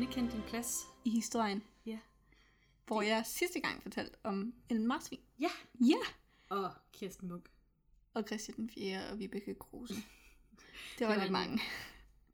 [0.00, 0.86] Kvinde kendte din plads.
[1.04, 1.98] I historien, Ja.
[2.86, 5.18] hvor jeg sidste gang fortalte om Ellen Marsvin.
[5.40, 5.48] Ja.
[5.80, 5.96] Ja.
[6.48, 7.48] Og Kirsten Munk.
[8.14, 9.10] Og Christian den 4.
[9.10, 9.94] og Vibeke Kruse.
[10.98, 11.60] Det var var lidt en- mange.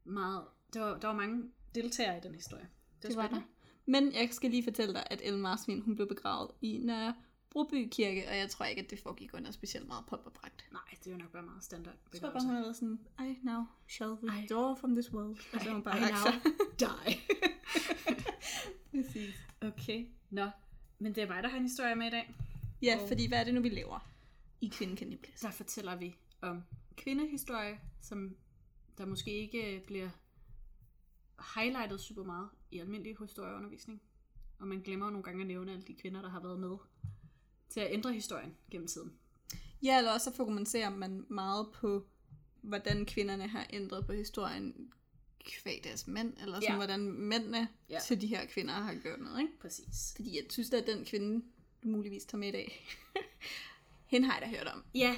[0.04, 2.68] Meget, der, var, der var mange deltagere i den historie.
[3.02, 3.28] Det var der.
[3.28, 3.46] spændende.
[3.86, 7.14] Men jeg skal lige fortælle dig, at Ellen Marsvin, hun blev begravet i Nørre
[7.56, 10.64] Broby Kirke, og jeg tror ikke, at det foregik under specielt meget pop og pragt.
[10.72, 11.94] Nej, det er jo nok bare meget standard.
[12.12, 15.36] Jeg tror bare, hun har været sådan, I now shall withdraw from this world.
[15.54, 17.18] Og så hun bare I now die.
[18.90, 19.34] Præcis.
[19.62, 20.06] okay.
[20.30, 20.50] Nå,
[20.98, 22.34] men det er mig, der har en historie med i dag.
[22.82, 24.08] Ja, Og- fordi hvad er det nu, vi laver
[24.60, 25.18] i Kvinden?
[25.36, 26.62] Så fortæller vi om
[26.96, 28.36] kvindehistorie, som
[28.98, 30.08] der måske ikke bliver
[31.56, 34.02] highlightet super meget i almindelig historieundervisning.
[34.58, 36.76] Og man glemmer jo nogle gange at nævne alle de kvinder, der har været med
[37.68, 39.12] til at ændre historien gennem tiden.
[39.82, 42.06] Ja, eller også så fokuserer man meget på,
[42.62, 44.92] hvordan kvinderne har ændret på historien
[45.44, 46.76] kvæg deres mænd, eller sådan, Ja.
[46.76, 47.98] hvordan mændene Ja.
[48.06, 49.58] til de her kvinder har gjort noget, ikke?
[49.60, 50.12] Præcis.
[50.16, 51.44] Fordi jeg synes at den kvinde,
[51.82, 52.86] du muligvis tager med i dag,
[54.12, 54.84] hende har jeg da hørt om.
[54.94, 55.16] Ja,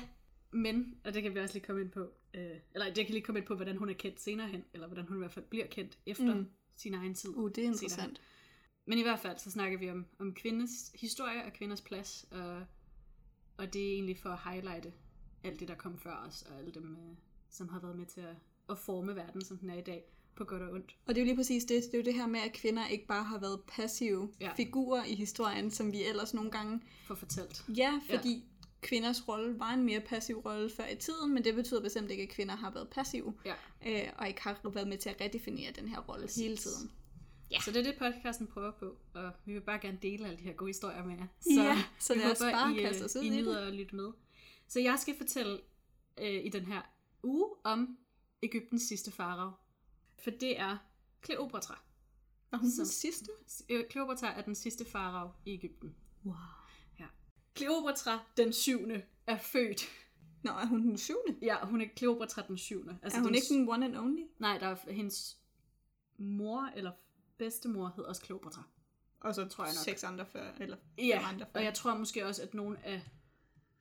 [0.51, 3.23] men, og det kan vi også lige komme ind på, øh, eller jeg kan lige
[3.23, 5.45] komme ind på, hvordan hun er kendt senere hen, eller hvordan hun i hvert fald
[5.45, 6.47] bliver kendt efter mm.
[6.77, 7.31] Sin egen tid.
[7.31, 8.21] Uh, det er senere interessant.
[8.89, 12.63] Men i hvert fald, så snakker vi om, om kvinders historie og kvinders plads, og,
[13.57, 14.93] og det er egentlig for at highlighte
[15.45, 17.17] alt det, der kom før os, og alle dem, øh,
[17.51, 18.37] som har været med til at,
[18.71, 20.03] at forme verden, som den er i dag,
[20.37, 20.97] på godt og ondt.
[21.07, 21.83] Og det er jo lige præcis det.
[21.85, 24.53] Det er jo det her med, at kvinder ikke bare har været passive Ja.
[24.57, 26.81] figurer i historien, som vi ellers nogle gange...
[27.07, 27.65] For fortalt.
[27.77, 28.67] Ja, fordi ja.
[28.81, 32.23] kvinders rolle var en mere passiv rolle før i tiden, men det betyder bestemt ikke,
[32.23, 33.55] at kvinder har været passive, Ja.
[33.87, 36.91] øh, og ikke har været med til at redefinere den her rolle hele tiden.
[37.51, 37.61] Ja.
[37.61, 40.43] Så det er det, podcasten prøver på, og vi vil bare gerne dele alle de
[40.43, 41.27] her gode historier med jer.
[41.65, 44.13] Ja, så vi håber, bare I, øh, kaste os ud I nyder at lytte med.
[44.69, 45.61] Så jeg skal fortælle
[46.19, 46.83] øh, i den her
[47.23, 47.99] uge om
[48.43, 49.51] Ægyptens sidste farao.
[50.19, 50.77] For det er
[51.21, 51.79] Kleopatra.
[52.51, 53.31] Var hun den sidste?
[53.69, 55.95] Øh, Kleopatra er den sidste farao i Ægypten.
[56.25, 56.35] Wow.
[57.59, 59.89] Kleopatra den syvende er født.
[60.43, 61.37] Nå, er hun den syvende?
[61.43, 62.99] Ja, hun er Kleopatra den syvende.
[63.03, 64.23] Altså, er hun den, ikke den one and only?
[64.39, 65.37] Nej, der er hendes
[66.19, 66.93] mor eller
[67.39, 68.63] bedstemor hed også Kleopatra.
[69.21, 69.85] Og så tror jeg nok.
[69.85, 71.61] seks andre før, eller fem Ja, andre før.
[71.61, 73.03] og jeg tror måske også, at nogle af...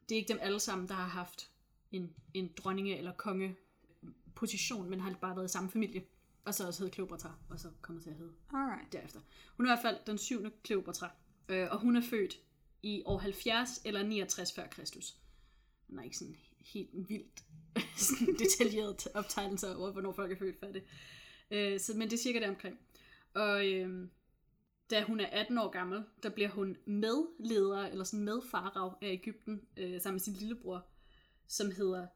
[0.10, 1.50] Det er ikke dem alle sammen, der har haft
[1.92, 6.04] en, en dronninge- eller kongeposition, men har bare været i samme familie.
[6.46, 8.94] Og så også hed Kleopatra, og så kommer til at hedde Alright.
[8.94, 9.20] derefter.
[9.58, 11.10] Hun er i hvert fald den syvende Kleopatra,
[11.50, 12.40] øh, og hun er født
[12.84, 15.16] i år 70 eller 69 før Kristus.
[15.88, 17.44] Den er ikke sådan helt vildt
[18.08, 20.84] sådan detaljeret optegnelser over, hvornår folk er født før det.
[21.52, 22.80] Øh, så, men det er cirka der omkring.
[23.42, 24.08] Og øh,
[24.92, 29.62] da hun er 18 år gammel, der bliver hun medleder, eller sådan medfarag af Ægypten,
[29.78, 30.86] øh, sammen med sin lillebror,
[31.48, 32.08] som hedder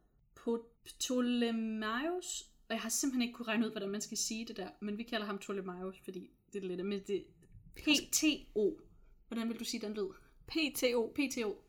[0.86, 2.44] Ptolemaios.
[2.70, 4.98] Og jeg har simpelthen ikke kunne regne ud, hvordan man skal sige det der, men
[4.98, 7.24] vi kalder ham Ptolemaios, fordi det er lidt med det
[7.76, 8.80] PTO.
[9.28, 10.08] Hvordan vil du sige, den lyd?
[10.48, 11.14] PTO.
[11.16, 11.64] PTO.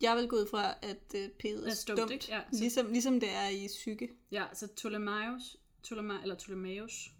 [0.00, 2.24] Jeg vil gå ud fra, at uh, P'et er, stumt, ikke?
[2.28, 4.10] Ja, så- ligesom, ligesom det er i psyke.
[4.30, 7.10] Ja, så Ptolemaios, Ptolema, eller Ptolemaios,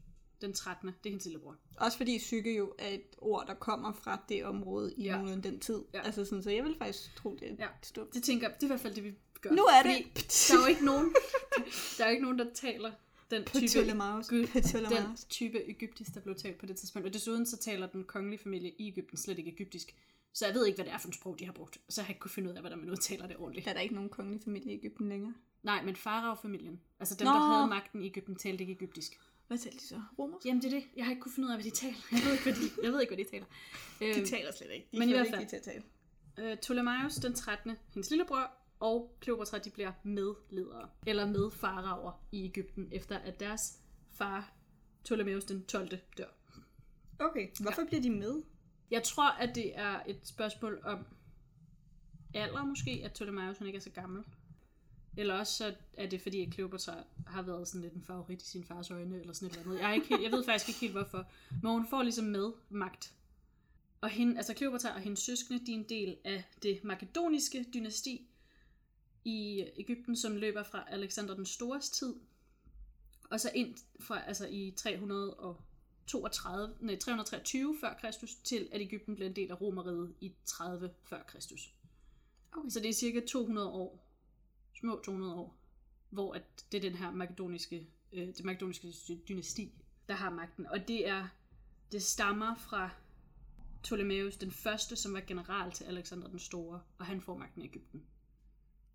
[0.42, 0.88] den 13.
[0.88, 1.56] Det er hendes lillebror.
[1.76, 5.12] Også fordi psyke jo er et ord, der kommer fra det område i Ja.
[5.12, 5.82] nogenlunde den tid.
[5.94, 6.00] Ja.
[6.03, 7.66] Altså sådan, så jeg vil faktisk tro, det er Ja.
[7.82, 8.14] stumt.
[8.14, 9.50] Det tænker jeg, det er i hvert fald det, vi gør.
[9.50, 10.47] Nu er Fordi det.
[10.48, 11.14] Der er jo ikke nogen,
[11.98, 12.91] der er jo ikke nogen, der taler
[13.31, 13.84] den type,
[14.91, 17.06] den type egyptisk, der blev talt på det tidspunkt.
[17.08, 19.94] Og desuden så taler den kongelige familie i Ægypten slet ikke egyptisk.
[20.34, 21.78] Så jeg ved ikke, hvad det er for en sprog, de har brugt.
[21.88, 23.64] Så jeg har ikke kunne finde ud af, hvordan man udtaler det ordentligt.
[23.64, 25.34] Der er der ikke nogen kongelig familie i Ægypten længere.
[25.62, 26.81] Nej, men farao-familien.
[27.00, 27.32] Altså dem, Nå.
[27.32, 29.20] der havde magten i Ægypten, talte ikke egyptisk.
[29.52, 30.02] Hvad taler de så?
[30.19, 30.46] Romersk?
[30.46, 30.84] Jamen det er det.
[30.96, 31.96] Jeg har ikke kunne finde ud af, hvad de taler.
[32.12, 33.46] Jeg ved ikke, hvad de, jeg ved ikke, hvad de taler.
[34.02, 34.88] Øhm, De taler slet ikke.
[34.93, 35.44] De men i hvert ikke fald.
[35.46, 35.82] de til at tale.
[36.50, 37.76] øh, Ptolemaios den 13.
[37.94, 38.50] hendes lillebror,
[38.81, 43.60] og Kleopatra, de bliver medledere, eller medfaraver i Ægypten, efter at deres
[44.10, 44.52] far,
[45.04, 45.88] Ptolemaios den 12.
[46.19, 46.25] dør.
[47.19, 47.87] Okay, hvorfor ja.
[47.87, 48.43] bliver de med?
[48.90, 51.06] Jeg tror, at det er et spørgsmål om
[52.34, 54.25] alder måske, at Ptolemaios han ikke er så gammel.
[55.17, 58.47] Eller også så er det fordi, at Kleopatra har været sådan lidt en favorit i
[58.47, 59.81] sin fars øjne, eller sådan et eller andet.
[59.81, 61.26] Jeg, er ikke helt, jeg ved faktisk ikke helt hvorfor.
[61.62, 63.14] Men hun får ligesom med magt.
[64.00, 68.29] Og hende, altså Kleopatra og hendes søskende, de er en del af det makedoniske dynasti
[69.25, 72.15] i Ægypten, som løber fra Alexander den Stores tid.
[73.31, 79.26] Og så ind fra, altså i 332, nej, 323 før Kristus, til at Ægypten blev
[79.26, 81.73] en del af Romeriet i 30 før Kristus.
[82.53, 82.70] Okay.
[82.70, 84.01] Så det er cirka 200 år,
[84.82, 85.58] små 200 år,
[86.11, 86.43] hvor at
[86.73, 89.73] det er den her makedoniske, øh, det makedoniske dynasti,
[90.08, 90.67] der har magten.
[90.67, 91.29] Og det er,
[91.93, 92.90] det stammer fra
[93.82, 97.64] Ptolemæus den første, som var general til Alexander den Store, og han får magten i
[97.64, 98.02] Ægypten.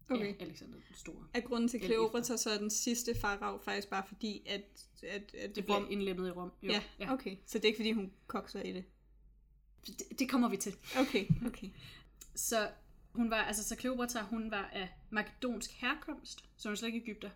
[0.09, 0.25] Okay.
[0.25, 1.27] af Alexander den Store.
[1.33, 5.55] Er grunden til Kleopatra så er den sidste farag faktisk bare fordi, at, at, at
[5.55, 5.87] Det Rom...
[5.89, 6.51] indlemmet i Rom.
[6.63, 6.71] Jo.
[6.71, 7.37] Ja, ja, okay.
[7.45, 8.83] Så det er ikke fordi, hun kokser i det?
[9.87, 10.75] Det, det kommer vi til.
[10.99, 11.69] Okay, okay.
[12.35, 12.69] Så
[13.17, 17.11] hun var, altså så Kleopatra, hun var af makedonsk herkomst, så hun er slet ikke
[17.11, 17.29] Ægypter.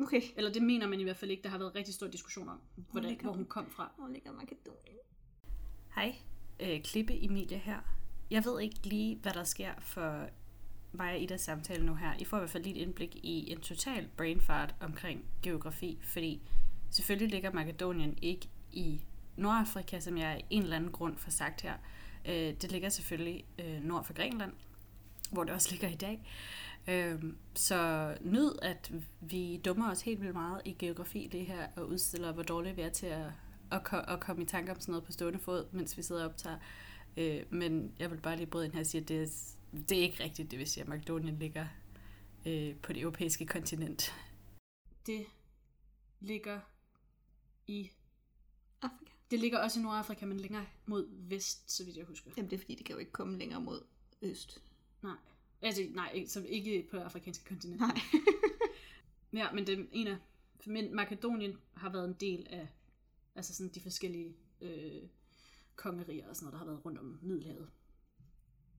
[0.00, 0.22] Okay.
[0.36, 1.42] Eller det mener man i hvert fald ikke.
[1.42, 2.60] Der har været rigtig stor diskussion om,
[2.90, 3.38] hvordan, ligger hvor hun?
[3.38, 3.92] hun kom fra.
[3.98, 4.96] Hvor ligger Makedonien?
[5.94, 6.16] Hej,
[6.60, 7.78] øh, Klippe Emilie her.
[8.30, 10.28] Jeg ved ikke lige, hvad der sker for
[10.92, 12.14] mig og Idas samtale nu her.
[12.18, 15.98] I får i hvert fald lige et indblik i en total brain fart omkring geografi,
[16.02, 16.42] fordi
[16.90, 19.00] selvfølgelig ligger Makedonien ikke i
[19.36, 21.74] Nordafrika, som jeg af en eller anden grund får sagt her.
[22.24, 24.52] Øh, det ligger selvfølgelig øh, nord for Grækenland,
[25.32, 26.28] hvor det også ligger i dag.
[26.88, 31.88] Øhm, så nyd, at vi dummer os helt vildt meget i geografi det her, og
[31.88, 33.30] udstiller, hvor dårlige vi er til at,
[33.70, 36.24] at, ko- at komme i tanke om sådan noget på stående fod, mens vi sidder
[36.24, 36.58] og optager.
[37.16, 39.26] Øh, men jeg vil bare lige bryde ind her og sige, at det er,
[39.88, 41.66] det er ikke rigtigt, det vil sige, at Makedonien ligger
[42.46, 44.14] øh, på det europæiske kontinent.
[45.06, 45.26] Det
[46.20, 46.60] ligger
[47.66, 47.90] i...
[48.82, 49.12] Afrika?
[49.30, 52.30] Det ligger også i Nordafrika, men længere mod vest, så vidt jeg husker.
[52.36, 53.84] Jamen det er fordi, det kan jo ikke komme længere mod
[54.22, 54.62] øst.
[55.02, 55.16] Nej.
[55.62, 57.80] Altså, nej, så ikke på det afrikanske kontinent.
[57.80, 57.98] Nej.
[59.32, 60.16] Ja, men det er en af...
[60.66, 62.68] Men Makedonien har været en del af
[63.34, 65.02] altså sådan de forskellige øh,
[65.76, 67.70] kongeriger og sådan noget, der har været rundt om Middelhavet.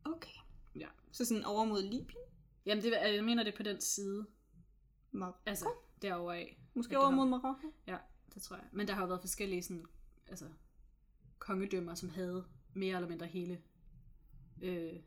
[0.03, 0.39] okay.
[0.75, 0.87] Ja.
[1.11, 2.23] Så sådan over mod Libyen?
[2.65, 4.25] Jamen, det, jeg mener det er på den side.
[5.11, 5.39] Marokko?
[5.45, 5.65] Altså,
[6.01, 6.59] derovre af.
[6.73, 7.73] Måske over mod Marokko?
[7.87, 7.97] Ja,
[8.33, 8.65] det tror jeg.
[8.71, 9.85] Men der har jo været forskellige sådan,
[10.27, 10.45] altså,
[11.39, 13.61] kongedømmer, som havde mere eller mindre hele
[14.61, 14.99] øh,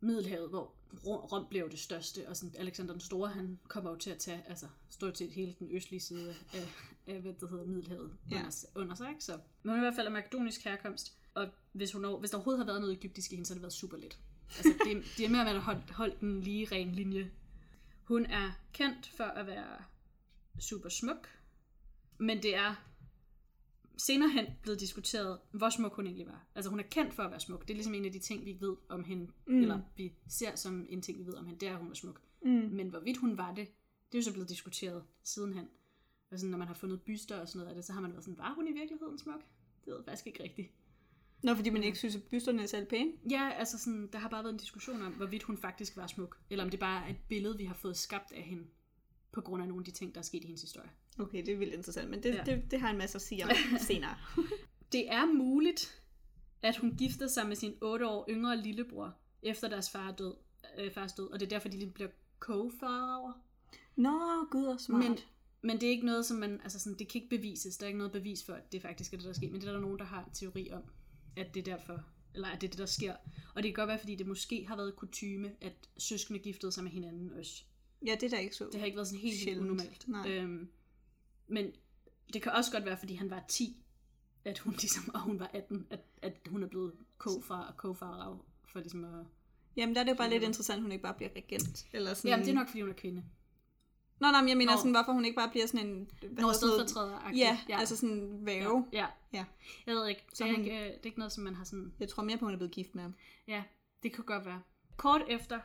[0.00, 0.72] Middelhavet, hvor
[1.06, 4.42] Rom, blev det største, og sådan Alexander den Store, han kommer jo til at tage,
[4.48, 6.68] altså stort set hele den østlige side af,
[7.06, 8.36] af hvad det hedder, Middelhavet Ja.
[8.36, 9.24] under, under sig, ikke?
[9.24, 9.32] Så,
[9.62, 12.58] men hun er i hvert fald af makedonisk herkomst, og hvis, hun, hvis der overhovedet
[12.58, 14.18] har været noget egyptisk i hende, så har det været super lidt.
[14.56, 17.30] Altså, det, det er mere, at man har holdt, holdt en lige ren linje.
[18.04, 19.76] Hun er kendt for at være
[20.60, 21.28] super smuk,
[22.18, 22.74] men det er
[24.00, 26.46] senere hen blevet diskuteret, hvor smuk hun egentlig var.
[26.54, 27.62] Altså hun er kendt for at være smuk.
[27.62, 29.62] Det er ligesom en af de ting, vi ved om hende, Mm.
[29.62, 31.94] eller vi ser som en ting, vi ved om hende, det er, at hun var
[31.94, 32.20] smuk.
[32.42, 32.50] Mm.
[32.50, 33.68] Men hvorvidt hun var det,
[34.12, 35.68] det er jo så blevet diskuteret sidenhen.
[36.30, 38.10] Og sådan, når man har fundet byster og sådan noget af det, så har man
[38.12, 39.40] været sådan, var hun i virkeligheden smuk?
[39.84, 40.68] Det ved jeg faktisk ikke rigtigt.
[41.42, 43.12] Nå, fordi man ikke synes, at bysterne er særlig pæne?
[43.30, 46.38] Ja, altså sådan, der har bare været en diskussion om, hvorvidt hun faktisk var smuk.
[46.50, 48.66] Eller om det bare er et billede, vi har fået skabt af hende,
[49.32, 50.90] på grund af nogle af de ting, der er sket i hendes historie.
[51.20, 52.42] Okay, det er vildt interessant, men det, Ja.
[52.46, 53.50] det, det har en masse at sige om
[53.88, 54.14] senere.
[54.92, 56.02] Det er muligt,
[56.62, 60.34] at hun giftede sig med sin 8 år yngre lillebror, efter deres far død,
[60.78, 62.10] øh, fars død, og det er derfor, de lige bliver
[62.44, 63.32] co-faraver.
[63.96, 65.04] Nå, gud og smart.
[65.04, 65.18] Men,
[65.62, 67.76] men det er ikke noget, som man, altså sådan, det kan ikke bevises.
[67.76, 69.50] Der er ikke noget bevis for, at det faktisk er det, der sker.
[69.50, 70.82] Men det er der nogen, der har en teori om,
[71.36, 73.14] at det er derfor, eller at det er det, der sker.
[73.54, 76.84] Og det kan godt være, fordi det måske har været kutyme, at søskende giftede sig
[76.84, 77.62] med hinanden også.
[78.06, 78.68] Ja, det er da ikke så.
[78.72, 79.64] Det har ikke været sådan helt Sjældent.
[79.70, 80.08] unormalt.
[80.08, 80.30] Nej.
[80.30, 80.68] Øhm,
[81.50, 81.72] men
[82.32, 83.82] det kan også godt være, fordi han var 10,
[84.44, 88.38] at hun ligesom, og hun var 18, at, at hun er blevet ko-far og ko-far
[88.64, 89.26] for ligesom at...
[89.76, 91.86] Jamen, der er det jo bare lidt interessant, at hun ikke bare bliver regent.
[91.92, 92.28] Eller sådan...
[92.28, 93.24] Jamen, det er nok, fordi hun er kvinde.
[94.20, 94.78] Nå, nej, men jeg mener Nå.
[94.78, 96.10] sådan, hvorfor hun ikke bare bliver sådan en...
[96.30, 98.86] Hvad stedfortræder Ja, ja, altså sådan væve.
[98.92, 99.06] Ja.
[99.32, 99.44] Ja.
[99.86, 100.22] Jeg ved ikke.
[100.30, 101.92] Det Så er, hun- ikke, øh, det er ikke noget, som man har sådan...
[102.00, 103.14] Jeg tror mere på, at hun er blevet gift med ham.
[103.48, 103.62] Ja,
[104.02, 104.62] det kunne godt være.
[104.96, 105.60] Kort efter,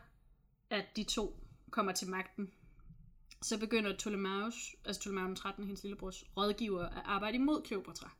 [0.70, 1.40] at de to
[1.72, 2.52] kommer til magten,
[3.42, 8.12] så begynder Ptolemaios, altså Ptolemaios den 13, hendes lillebrors rådgiver, at arbejde imod Kleopatra.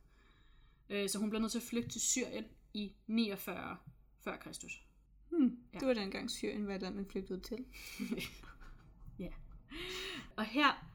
[0.90, 2.44] Øh, Så hun bliver nødt til at flygte til Syrien
[2.74, 3.76] i 49
[4.20, 4.82] før Kristus.
[5.30, 5.58] Hmm.
[5.74, 5.78] Ja.
[5.78, 7.64] Det var dengang Syrien var et land, man flygtede til.
[9.18, 9.32] ja.
[10.36, 10.90] Og her,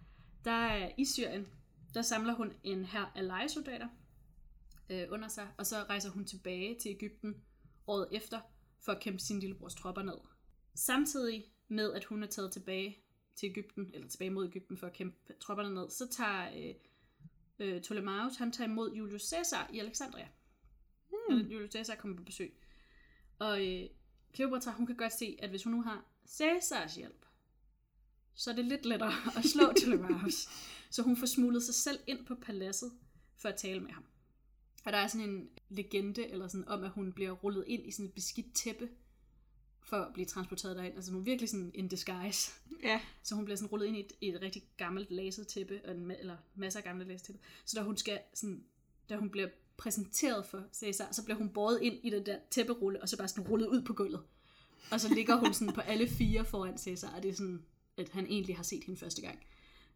[0.46, 1.48] der i Syrien,
[1.94, 3.88] der samler hun en her af lejesoldater
[4.90, 7.36] øh, under sig, og så rejser hun tilbage til Ægypten
[7.88, 8.40] året efter,
[8.80, 10.18] for at kæmpe sin lillebrors tropper ned.
[10.76, 12.98] Samtidig med, at hun er taget tilbage
[13.36, 16.76] til Ægypten, eller tilbage mod Ægypten for at kæmpe tropperne ned, så tager øh,
[17.60, 20.28] øh, Ptolemaios, han tager imod Julius Caesar i Alexandria.
[21.10, 21.38] Hmm.
[21.38, 22.54] Julius Caesar kommer på besøg.
[23.40, 23.90] Og øh,
[24.34, 26.06] Kleopatra, hun kan godt se, at hvis hun nu har
[26.38, 27.26] Caesars hjælp,
[28.34, 30.50] så er det lidt lettere at slå Ptolemaios.
[30.90, 32.92] Så hun får smuglet sig selv ind på paladset
[33.38, 34.06] for at tale med ham.
[34.86, 37.92] Og der er sådan en legende eller sådan om, at hun bliver rullet ind i
[37.92, 38.90] sådan et beskidt tæppe
[39.84, 40.96] for at blive transporteret derind.
[40.96, 42.52] Altså hun er virkelig sådan in disguise.
[42.84, 43.02] Ja.
[43.24, 45.96] Så hun bliver sådan rullet ind i et, i et rigtig gammelt laset tæppe, og
[45.96, 47.42] en, eller masser af gamle laset tæppe.
[47.66, 48.64] Så da hun skal sådan,
[49.10, 49.48] da hun bliver
[49.78, 53.28] præsenteret for Cæsar, så bliver hun båret ind i den der tæpperulle, og så bare
[53.28, 54.22] sådan rullet ud på gulvet.
[54.92, 57.66] Og så ligger hun sådan på alle fire foran Cæsar, og det er sådan,
[57.98, 59.40] at han egentlig har set hende første gang.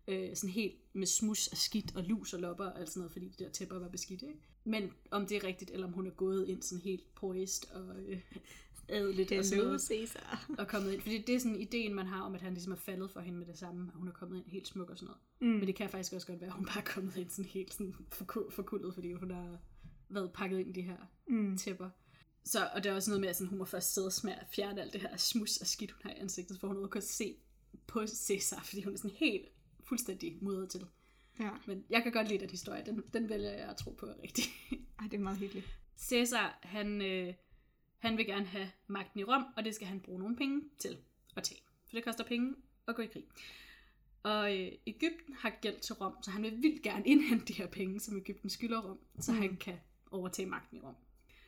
[0.08, 3.12] Øh, sådan helt med smus og skidt og lus og lopper og alt sådan noget,
[3.12, 4.40] fordi de der tæpper var beskidt, ikke?
[4.64, 7.96] Men om det er rigtigt, eller om hun er gået ind sådan helt poised og...
[8.00, 8.22] Øh,
[8.90, 10.46] adeligt og sådan noget, Caesar.
[10.60, 11.02] og kommet ind.
[11.02, 13.40] Fordi det er sådan ideen, man har om, at han ligesom er faldet for hende
[13.40, 15.22] med det samme, at hun er kommet ind helt smuk og sådan noget.
[15.54, 15.60] Mm.
[15.60, 17.74] Men det kan faktisk også godt være, at hun bare er kommet ind sådan helt
[17.74, 19.58] sådan forku- forkullet, fordi hun har
[20.10, 21.58] været pakket ind i de her Mm.
[21.58, 21.90] tæpper.
[22.44, 24.38] Så, og det er også noget med, at sådan, hun må først sidde og smage,
[24.56, 27.02] fjerne alt det her smus og skidt, hun har i ansigtet, for hun overhovedet kan
[27.02, 27.36] se
[27.88, 29.46] på Cæsar, fordi hun er sådan helt
[29.84, 30.86] fuldstændig mudret til.
[31.40, 31.50] Ja.
[31.68, 34.14] Men jeg kan godt lide den historie, den, den vælger jeg at tro på er
[34.24, 34.44] rigtig.
[35.00, 35.66] Ej, det er meget hyggeligt.
[35.98, 37.34] Cæsar, han, øh,
[38.06, 40.98] han vil gerne have magten i Rom, og det skal han bruge nogle penge til
[41.36, 41.62] at tage.
[41.86, 42.56] For det koster penge
[42.88, 43.26] at gå i krig.
[44.24, 47.68] Og øh, Ægypten har gæld til Rom, så han vil vildt gerne indhente de her
[47.68, 49.38] penge, som Ægypten skylder Rom, så mm.
[49.38, 49.78] han kan
[50.12, 50.96] overtage magten i Rom.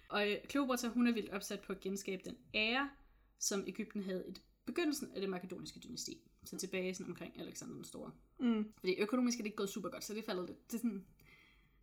[0.09, 2.89] Og øh, Kleopatra, hun er vildt opsat på at genskabe den ære,
[3.39, 4.33] som Ægypten havde i
[4.65, 6.17] begyndelsen af det makedoniske dynasti.
[6.43, 8.11] Så tilbage sådan omkring Alexander den Store.
[8.39, 8.73] Mm.
[8.79, 10.71] Fordi økonomisk er det ikke gået super godt, så det faldet lidt.
[10.71, 11.05] Det, sådan,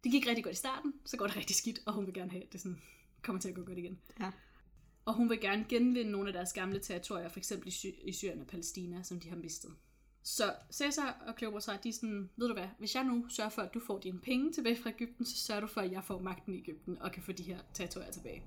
[0.04, 2.30] det gik rigtig godt i starten, så går det rigtig skidt, og hun vil gerne
[2.30, 2.82] have, at det sådan,
[3.22, 4.00] kommer til at gå godt igen.
[4.20, 4.32] Ja.
[5.04, 8.12] Og hun vil gerne genvinde nogle af deres gamle territorier, for eksempel i, Sy- i
[8.12, 9.70] Syrien og Palæstina, som de har mistet.
[10.22, 13.62] Så Caesar og Kleopatra, de er sådan, ved du hvad, hvis jeg nu sørger for,
[13.62, 16.18] at du får dine penge tilbage fra Ægypten, så sørger du for, at jeg får
[16.18, 18.42] magten i Ægypten og kan få de her territorier tilbage.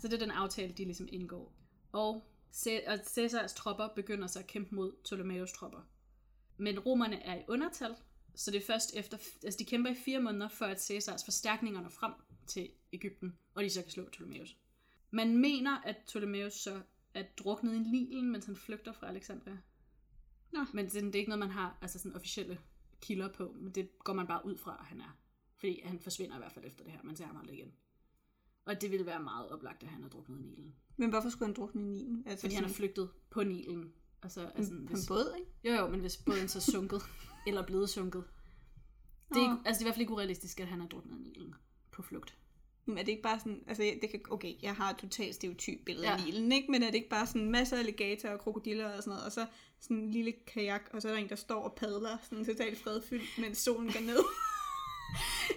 [0.00, 1.52] Så det er den aftale, de ligesom indgår.
[1.92, 5.88] Og, Cæsars og Caesars tropper begynder så at kæmpe mod Ptolemæus tropper.
[6.56, 7.94] Men romerne er i undertal,
[8.34, 11.80] så det er først efter, altså de kæmper i fire måneder, før at Caesars forstærkninger
[11.80, 12.12] når frem
[12.46, 14.56] til Ægypten, og de så kan slå Ptolemæus.
[15.14, 16.80] Man mener, at Ptolemæus så
[17.14, 19.58] er druknet i Nilen, mens han flygter fra Alexandria.
[20.52, 20.66] Nå.
[20.74, 22.58] Men det, det er ikke noget, man har altså sådan officielle
[23.00, 25.16] kilder på, men det går man bare ud fra, at han er.
[25.56, 27.72] Fordi han forsvinder i hvert fald efter det her, man ser ham aldrig igen.
[28.64, 30.74] Og det ville være meget oplagt, at han er druknet i Nilen.
[30.96, 32.22] Men hvorfor skulle han drukne i Nilen?
[32.26, 33.92] Altså, Fordi han er sådan- flygtet på Nilen.
[34.22, 35.50] Altså, altså, på en hvis, båd, ikke?
[35.64, 37.02] jo, jo, men hvis båden så sunket,
[37.46, 38.24] eller er blevet sunket.
[39.28, 41.16] Det er, ikke, altså, det er i hvert fald ikke urealistisk, at han er druknet
[41.16, 41.54] i Nilen
[41.90, 42.38] på flugt.
[42.86, 45.84] Men er det ikke bare sådan, altså det kan, okay, jeg har et totalt stereotyp
[45.86, 46.12] billede Ja.
[46.16, 46.70] af Nilen, ikke?
[46.70, 49.32] Men er det ikke bare sådan masser af alligator og krokodiller og sådan noget, og
[49.32, 49.46] så
[49.80, 52.78] sådan en lille kajak, og så er der en, der står og padler, sådan totalt
[52.78, 54.18] fredfyldt, mens solen går ned.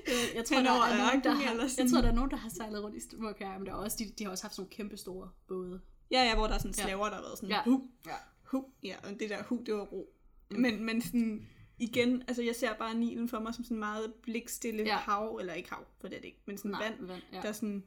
[0.07, 2.49] Jeg, jeg, tror, der er nogen, der har, jeg tror, der er nogen, der har
[2.49, 4.61] sejlet rundt i små kajakker, men der er også, de, de har også haft sådan
[4.61, 5.81] nogle kæmpe store både.
[6.11, 6.83] ja, ja, hvor der er sådan Ja.
[6.83, 7.63] slaver, der har været sådan, Ja.
[7.63, 8.11] hu, Ja.
[8.43, 10.09] hu, ja, og det der hu, det var ro.
[10.51, 10.59] Mm.
[10.59, 11.47] Men, men sådan,
[11.79, 14.97] igen, altså jeg ser bare Nilen for mig som sådan meget blikstille Ja.
[14.97, 17.41] hav, eller ikke hav, for det er det ikke, men sådan Nej, vand, vand ja.
[17.41, 17.83] der er sådan,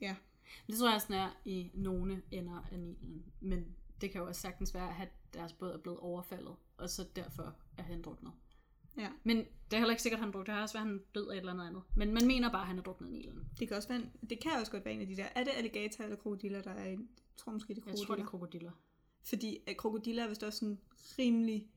[0.00, 0.16] ja,
[0.66, 3.24] Det tror jeg sådan er i nogle ender af Nilen.
[3.40, 3.66] Men
[4.00, 7.54] det kan jo også sagtens være, at deres båd er blevet overfaldet, og så derfor
[7.78, 8.32] er han druknet.
[8.96, 9.08] ja.
[9.24, 10.46] Men det er heller ikke sikkert, at han druknet.
[10.46, 11.82] Det har også været, at han død af et eller andet andet.
[11.96, 13.48] Men man mener bare, at han er druknet i Nilen.
[13.58, 15.44] Det kan også være, en, det kan også godt være en af de der, er
[15.44, 16.98] det alligator eller krokodiller, der er i, jeg
[17.36, 18.06] tror måske det er Jeg krokodiller.
[18.06, 18.70] tror, det er krokodiller.
[19.22, 20.78] Fordi at krokodiller er vist også sådan
[21.18, 21.68] rimelig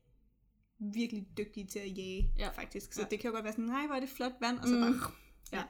[0.78, 2.48] virkelig dygtige til at jage, Ja.
[2.48, 2.92] faktisk.
[2.92, 3.06] Så Ja.
[3.10, 4.80] det kan jo godt være sådan, nej, hvor er det flot vand, og så Mm.
[4.80, 5.12] bare...
[5.52, 5.62] Ja.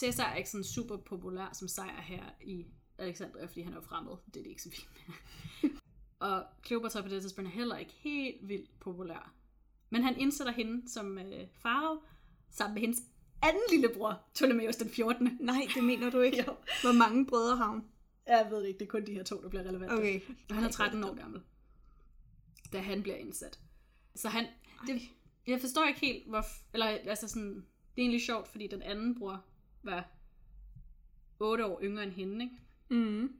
[0.00, 2.66] Caesar er ikke sådan super populær som sejr her i
[2.98, 4.12] Alexandria, fordi han er jo fremmed.
[4.26, 5.70] Det er det ikke så vildt med.
[6.28, 9.34] og Kleopatra på det tidspunkt er heller ikke helt vildt populær.
[9.90, 12.00] Men han indsætter hende som øh, farve,
[12.50, 12.98] sammen med hendes
[13.42, 15.38] anden lillebror, Ptolemæus den 14.
[15.40, 16.38] Nej, det mener du ikke.
[16.46, 16.56] Jo.
[16.82, 17.84] Hvor mange brødre har hun?
[18.26, 19.92] Jeg ved det ikke, det er kun de her to, der bliver relevante.
[19.92, 20.20] Okay.
[20.48, 21.42] Og han er 13 år gammel,
[22.72, 23.60] da han bliver indsat.
[24.14, 24.46] Så han,
[24.86, 25.02] det,
[25.46, 27.62] jeg forstår ikke helt, hvor, eller altså sådan, det
[27.96, 29.44] er egentlig sjovt, fordi den anden bror
[29.82, 30.08] var
[31.38, 32.56] 8 år yngre end hende, ikke?
[32.90, 33.36] Mm.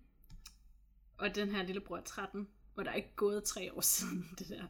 [1.19, 4.29] Og den her lille bror er 13, og der er ikke gået tre år siden
[4.38, 4.67] det der.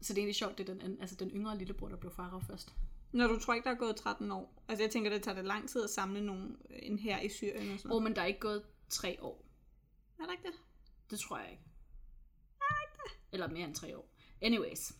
[0.00, 2.12] Så det er egentlig sjovt, det er den, anden, altså den yngre lillebror, der blev
[2.12, 2.74] farao først.
[3.12, 4.62] Når du tror ikke, der er gået 13 år.
[4.68, 7.72] Altså jeg tænker, det tager det lang tid at samle nogen, en her i Syrien
[7.72, 7.96] og sådan Åh, noget.
[7.96, 9.44] oh, men der er ikke gået tre år.
[10.18, 10.54] Er der ikke det?
[11.10, 11.62] Det tror jeg ikke.
[13.32, 14.11] Eller mere end tre år.
[14.42, 14.92] Anyways.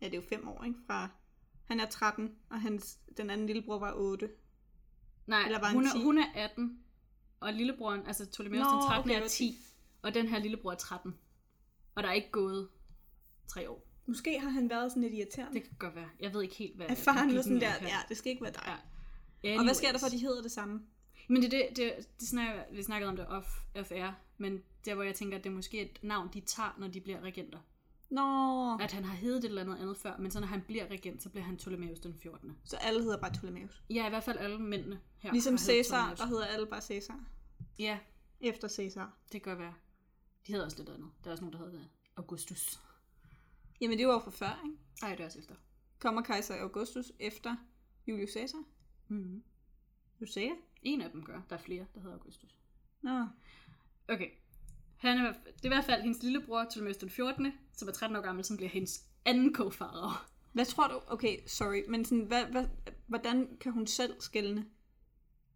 [0.00, 0.78] Ja, det er jo fem år, ikke?
[0.86, 1.08] Fra...
[1.64, 4.30] Han er 13, og hans, den anden lillebror var 8.
[5.26, 6.02] Nej, Eller var han hun, er, 10?
[6.02, 6.78] hun er 18,
[7.40, 9.58] og lillebroren, altså Ptolemæus den 13 okay, er det 10,
[10.02, 11.14] og den her lillebror er 13.
[11.94, 12.68] Og der er ikke gået
[13.48, 13.88] tre år.
[14.06, 15.54] Måske har han været sådan lidt irriterende.
[15.54, 16.08] Det kan godt være.
[16.20, 17.88] Jeg ved ikke helt, hvad At faren var sådan der, er her.
[17.88, 18.76] ja, det skal ikke være dig.
[19.44, 19.58] Ja.
[19.58, 20.00] Og hvad sker der Anyways.
[20.00, 20.86] for, at de hedder det samme?
[21.28, 24.94] Men det, det, det, det snakker, vi snakkede om det off, off air, men der
[24.94, 27.58] hvor jeg tænker, at det er måske et navn, de tager, når de bliver regenter.
[28.10, 30.86] Nå, At han har heddet et eller andet andet før, men så når han bliver
[30.90, 32.58] regent, så bliver han Ptolemæus den 14.
[32.64, 33.82] så alle hedder bare Ptolemæus.
[33.90, 35.32] Ja, i hvert fald alle mændene her.
[35.32, 36.18] Ligesom Ptolemæus.
[36.18, 37.20] der hedder alle bare Caesar.
[37.78, 37.98] Ja,
[38.40, 39.16] Efter Caesar.
[39.32, 39.74] det kan godt være.
[40.46, 41.10] De hedder også lidt andet.
[41.24, 41.84] Der er også nogen, der hedder
[42.16, 42.80] Augustus.
[43.80, 44.76] Jamen det var jo fra før, ikke?
[45.02, 45.54] Ej, det er også efter.
[45.98, 47.56] Kommer kejser Augustus efter
[48.06, 48.62] Julius Caesar?
[49.08, 49.42] Mm-hmm.
[50.20, 50.52] Du siger?
[50.82, 51.40] En af dem gør.
[51.50, 52.56] Der er flere, der hedder Augustus.
[53.02, 53.26] Nå.
[54.08, 54.30] Okay.
[54.98, 58.16] Han er, det er i hvert fald hendes lillebror, Ptolemæus den 14., som er 13
[58.16, 60.28] år gammel, som bliver hendes anden kofader.
[60.52, 61.00] Hvad tror du?
[61.06, 62.64] Okay, sorry, men sådan, hvad, hvad,
[63.06, 64.64] hvordan kan hun selv skælne?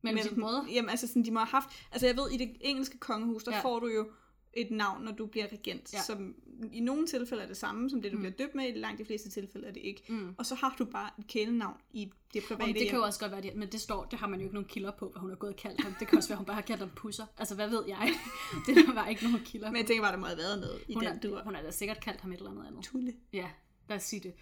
[0.03, 0.67] Mellem sine brødre?
[0.73, 1.69] Jamen, altså sådan, de må have haft...
[1.93, 3.63] Altså, jeg ved, i det engelske kongehus, der ja.
[3.63, 4.11] får du jo
[4.55, 6.03] et navn, når du bliver regent, Ja.
[6.03, 6.35] som
[6.73, 8.23] i nogle tilfælde er det samme, som det, du Mm.
[8.23, 10.03] bliver døbt med, i langt de fleste tilfælde er det ikke.
[10.09, 10.35] Mm.
[10.39, 12.89] Og så har du bare et kælenavn i det private Og det hjem.
[12.89, 14.69] kan jo også godt være det, men det står, det har man jo ikke nogen
[14.69, 15.95] kilder på, hvad hun har gået og kaldt ham.
[16.01, 17.27] Det kan også være, hun bare har kaldt ham pusser.
[17.39, 18.15] Altså, hvad ved jeg?
[18.67, 20.61] Det er der bare ikke nogen kilder Men jeg tænker bare, der må have været
[20.61, 21.43] noget i Hun den dur.
[21.45, 22.85] hun har da sikkert kaldt ham et eller andet andet.
[22.85, 23.13] Tulle.
[23.33, 23.49] Ja,
[23.89, 24.33] lad os sige det.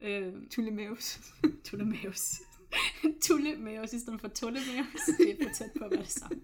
[0.00, 1.20] Øh, Tullemævs.
[1.64, 2.40] Tullemævs.
[3.26, 5.00] Tullemævs i stedet for Tullemævs.
[5.18, 6.40] Det er for tæt på at være det samme.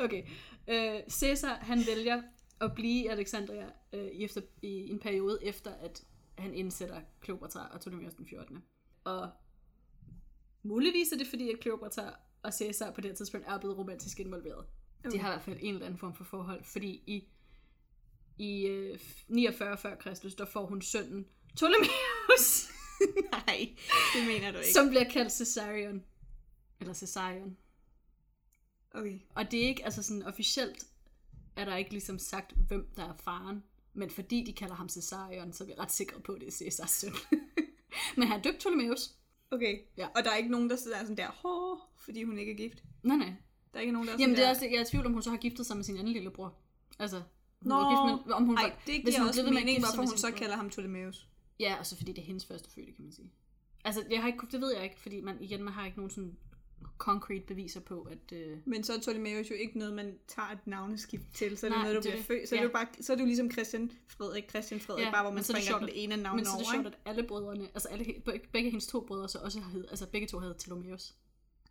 [0.00, 0.22] Okay.
[0.68, 2.22] Øh, Caesar, han vælger
[2.60, 6.04] at blive i Alexandria øh, i efter, i en periode efter, at
[6.38, 8.64] han indsætter Kleopatra og Ptolemæus den 14.
[9.04, 9.30] Og
[10.62, 14.20] muligvis er det fordi, at Kleopatra og Caesar på det her tidspunkt er blevet romantisk
[14.20, 14.66] involveret.
[15.02, 15.18] De Okay.
[15.18, 17.28] har i hvert fald en eller anden form for forhold, fordi i,
[18.38, 18.98] i øh,
[19.28, 22.70] 49 før Kristus, der får hun sønnen Ptolemæus.
[23.32, 23.74] Nej,
[24.14, 24.72] det mener du ikke.
[24.72, 26.04] Som bliver kaldt Caesarion.
[26.80, 27.56] Eller Caesarion.
[28.90, 29.18] Okay.
[29.34, 30.86] Og det er ikke, altså sådan officielt,
[31.56, 33.62] er der ikke ligesom sagt, hvem der er faren.
[33.94, 36.52] Men fordi de kalder ham Caesarion, så er vi ret sikre på, at det er
[36.52, 37.12] Caesars søn.
[38.16, 39.10] Men han er døbt Ptolemæus.
[39.50, 39.78] Okay.
[39.96, 40.06] Ja.
[40.06, 42.82] Og der er ikke nogen, der sidder sådan der, Hå, fordi hun ikke er gift.
[43.02, 43.32] Nej, nej.
[43.72, 45.12] Der er ikke nogen, der er Jamen det er også, jeg er i tvivl om,
[45.12, 46.54] hun så har giftet sig med sin anden lillebror.
[46.98, 47.16] Altså,
[47.62, 49.96] hun Nå, gift med, om hun Nej, var, det hvis giver hun også mening, hvorfor
[49.96, 50.38] hun så bror.
[50.38, 51.28] kalder ham Ptolemæus.
[51.60, 53.32] Ja, og så fordi det er hendes første fødte, kan man sige.
[53.84, 56.10] Altså, jeg har ikke, det ved jeg ikke, fordi man, igen, man har ikke nogen
[56.10, 56.36] sådan
[56.98, 58.32] concrete beviser på, at...
[58.38, 61.58] Øh, Men så er Ptolemæus jo ikke noget, man tager et navneskift til.
[61.58, 62.26] Så er det Nej, noget, du det er bliver det.
[62.26, 62.48] født.
[62.48, 62.62] Så, er Ja.
[62.64, 65.30] det jo bare, så er det jo ligesom Christian Frederik, Christian Frederik, Ja, bare hvor
[65.30, 66.74] men man er det springer sjovt, den ene af men navnet så er det over.
[66.74, 68.04] sjovt, at alle brødrene, altså alle,
[68.52, 71.14] begge, hendes to brødre, så også hed, altså begge to havde Ptolemæus.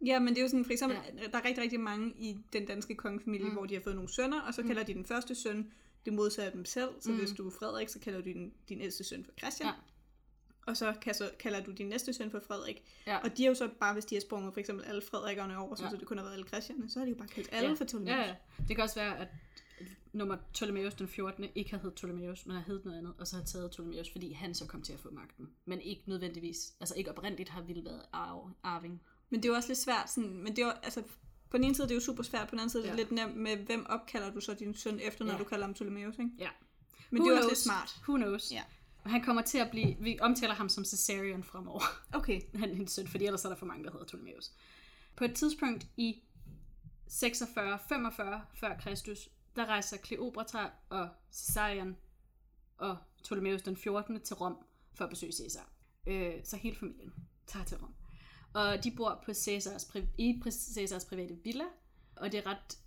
[0.06, 1.28] Ja, men det er jo sådan, for eksempel, ja.
[1.32, 3.52] der er rigtig, rigtig mange i den danske kongefamilie, Mm.
[3.54, 4.68] hvor de har fået nogle sønner, og så Mm.
[4.68, 5.72] kalder de den første søn
[6.06, 6.90] det modsatte af dem selv.
[7.00, 7.18] Så mm.
[7.18, 9.68] hvis du er Frederik, så kalder du din, din ældste søn for Christian.
[9.68, 9.74] Ja.
[10.66, 12.84] Og så, kan, så kalder du din næste søn for Frederik.
[13.08, 13.18] Ja.
[13.18, 15.76] Og de er jo så bare, hvis de har sprunget for eksempel alle Frederikerne over,
[15.80, 15.90] Ja.
[15.90, 17.76] så det kun har været alle Christiane, så har de jo bare kaldt alle ja.
[17.76, 18.12] for Ptolemæus.
[18.16, 18.36] Ja, ja.
[18.68, 19.28] Det kan også være, at
[20.14, 21.46] nummer Ptolemæus den 14.
[21.56, 24.32] ikke har heddet Ptolemæus, men har heddet noget andet, og så har taget Ptolemæus, fordi
[24.34, 25.50] han så kom til at få magten.
[25.66, 29.02] Men ikke nødvendigvis, altså ikke oprindeligt har ville været arv, arving.
[29.30, 31.04] Men det er jo også lidt svært, sådan, men det er jo, altså,
[31.50, 32.98] på den ene side er det jo super svært, på den anden side er det
[32.98, 33.02] Ja.
[33.04, 35.38] lidt nemt med, hvem opkalder du så din søn efter, når Ja.
[35.38, 36.32] du kalder ham Ptolemæus, ikke?
[36.40, 36.50] Ja.
[37.10, 37.96] Men Who det er også lidt smart.
[38.10, 38.52] Who knows?
[38.52, 38.64] Ja.
[39.06, 41.82] Han kommer til at blive, vi omtaler ham som Caesarion fremover.
[42.14, 42.42] Okay.
[42.60, 44.52] han er hendes søn, fordi ellers er der for mange, der hedder Ptolemæus.
[45.16, 46.24] På et tidspunkt i
[47.10, 47.12] 46-45
[48.54, 51.96] før Kristus, der rejser Kleopatra og Caesarion
[52.78, 54.22] og Ptolemæus den 14.
[54.22, 54.58] til Rom
[54.94, 55.70] for at besøge Caesar.
[56.08, 57.14] Øh, så hele familien
[57.48, 57.96] tager til Rom.
[58.54, 60.42] Og de bor på Caesars, i
[60.74, 61.66] Caesars private villa,
[62.16, 62.78] og det er ret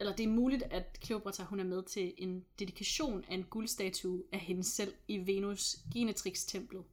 [0.00, 4.22] eller det er muligt, at Kleopatra hun er med til en dedikation af en guldstatue
[4.32, 6.84] af hende selv i Venus Genetrix templet.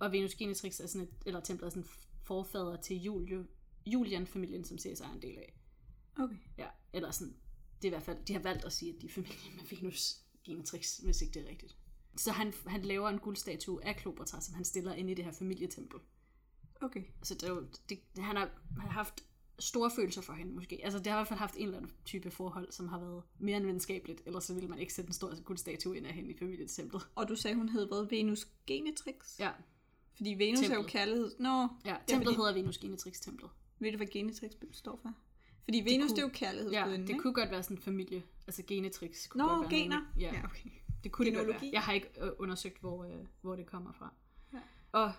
[0.00, 1.88] Og Venus Genetrix er sådan et, eller templet er sådan
[2.22, 3.44] forfader til Julio,
[3.86, 5.54] Julian-familien, som Caesar er en del af.
[6.18, 6.36] Okay.
[6.58, 7.34] Ja, eller sådan,
[7.76, 9.76] det er i hvert fald, de har valgt at sige, at de er familie med
[9.76, 11.76] Venus Genetrix, hvis ikke det er rigtigt.
[12.16, 15.32] Så han, han laver en guldstatue af Kleopatra, som han stiller ind i det her
[15.32, 16.00] familietempel.
[16.80, 17.02] Okay.
[17.22, 19.24] Så det er jo, det, han, har, han har haft
[19.58, 20.80] store følelser for hende måske.
[20.84, 23.22] Altså det har i hvert fald haft en eller anden type forhold, som har været
[23.38, 26.30] mere end venskabeligt, ellers så ville man ikke sætte en stor guldstatue ind af hende
[26.30, 27.08] i familietemplet.
[27.14, 28.06] Og du sagde, hun hed hvad?
[28.10, 29.38] Venus Genetrix?
[29.38, 29.50] Ja,
[30.16, 30.86] Fordi Venus er jo Templet.
[30.92, 31.30] kærlighed.
[31.38, 33.50] Nå, ja templet fordi- hedder Venus Genetrix templet.
[33.78, 35.14] ved du, hvad Genetrix står for?
[35.64, 38.22] Fordi Venus, kunne- det, er jo kærlighedsgudinden, Ja, det kunne godt være sådan en familie,
[38.46, 39.96] altså Genetrix kunne Nå, godt være gener.
[40.00, 40.70] Noget, ja, ja, okay.
[41.04, 41.70] det kunne det godt være.
[41.72, 44.12] Jeg har ikke øh, undersøgt, hvor, øh, hvor det kommer fra.
[44.52, 44.58] Ja.
[44.92, 45.12] Og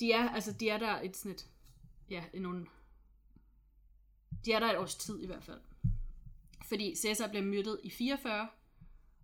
[0.00, 1.46] de er, altså, de er der et sådan et,
[2.10, 2.66] ja, nogle,
[4.44, 5.60] de er der et års tid i hvert fald.
[6.68, 8.48] Fordi Caesar bliver myrdet i 44,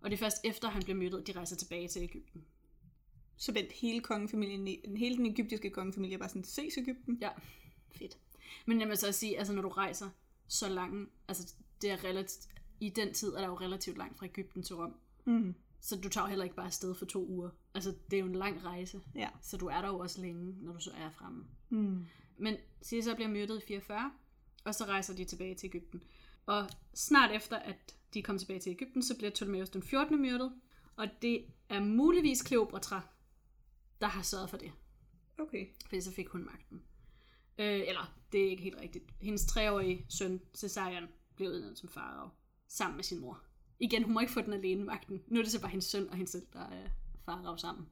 [0.01, 2.45] og det er først efter, han bliver myrdet, de rejser tilbage til Ægypten.
[3.37, 7.17] Så vent, hele kongefamilien, hele den egyptiske kongefamilie er bare sådan, ses Ægypten?
[7.21, 7.29] Ja.
[7.91, 8.17] Fedt.
[8.65, 10.09] Men jeg vil så sige, altså når du rejser
[10.47, 12.47] så langt, altså det er relativt,
[12.79, 14.95] i den tid er der jo relativt langt fra Ægypten til Rom.
[15.25, 15.55] Mm.
[15.81, 17.49] Så du tager jo heller ikke bare afsted for to uger.
[17.73, 19.29] Altså det er jo en lang rejse, Ja.
[19.41, 21.45] så du er der jo også længe, når du så er fremme.
[21.69, 22.05] Mm.
[22.37, 24.11] Men Caesar bliver myrdet i 44,
[24.63, 26.03] og så rejser de tilbage til Ægypten.
[26.45, 30.21] Og snart efter, at de kom tilbage til Ægypten, så bliver Ptolemæus den 14.
[30.21, 30.53] myrdet.
[30.95, 33.01] Og det er muligvis Kleopatra,
[34.01, 34.71] der har sørget for det.
[35.39, 35.67] Okay.
[35.85, 36.83] Fordi så fik hun magten.
[37.57, 39.05] Øh, eller, det er ikke helt rigtigt.
[39.21, 42.29] Hendes treårige søn, Caesarion, blev udnævnt som farao,
[42.67, 43.43] sammen med sin mor.
[43.79, 45.23] Igen, hun må ikke få den alene magten.
[45.27, 46.89] Nu er det så bare hendes søn og hendes selv, der er
[47.25, 47.87] farao sammen.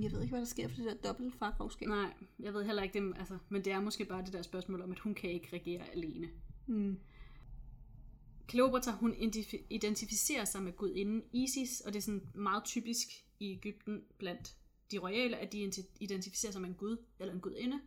[0.00, 1.88] Jeg ved ikke, hvad der sker for det der dobbelt fargravskab.
[1.88, 4.82] Nej, jeg ved heller ikke det, altså, men det er måske bare det der spørgsmål
[4.82, 6.30] om, at hun kan ikke regere alene.
[6.66, 6.98] Mm.
[8.46, 13.08] Kleopatra, hun identif- identificerer sig med gudinden Isis, og det er sådan meget typisk
[13.40, 14.56] i Ægypten blandt
[14.90, 17.80] de royale, at de identi- identificerer sig med en gud eller en gudinde,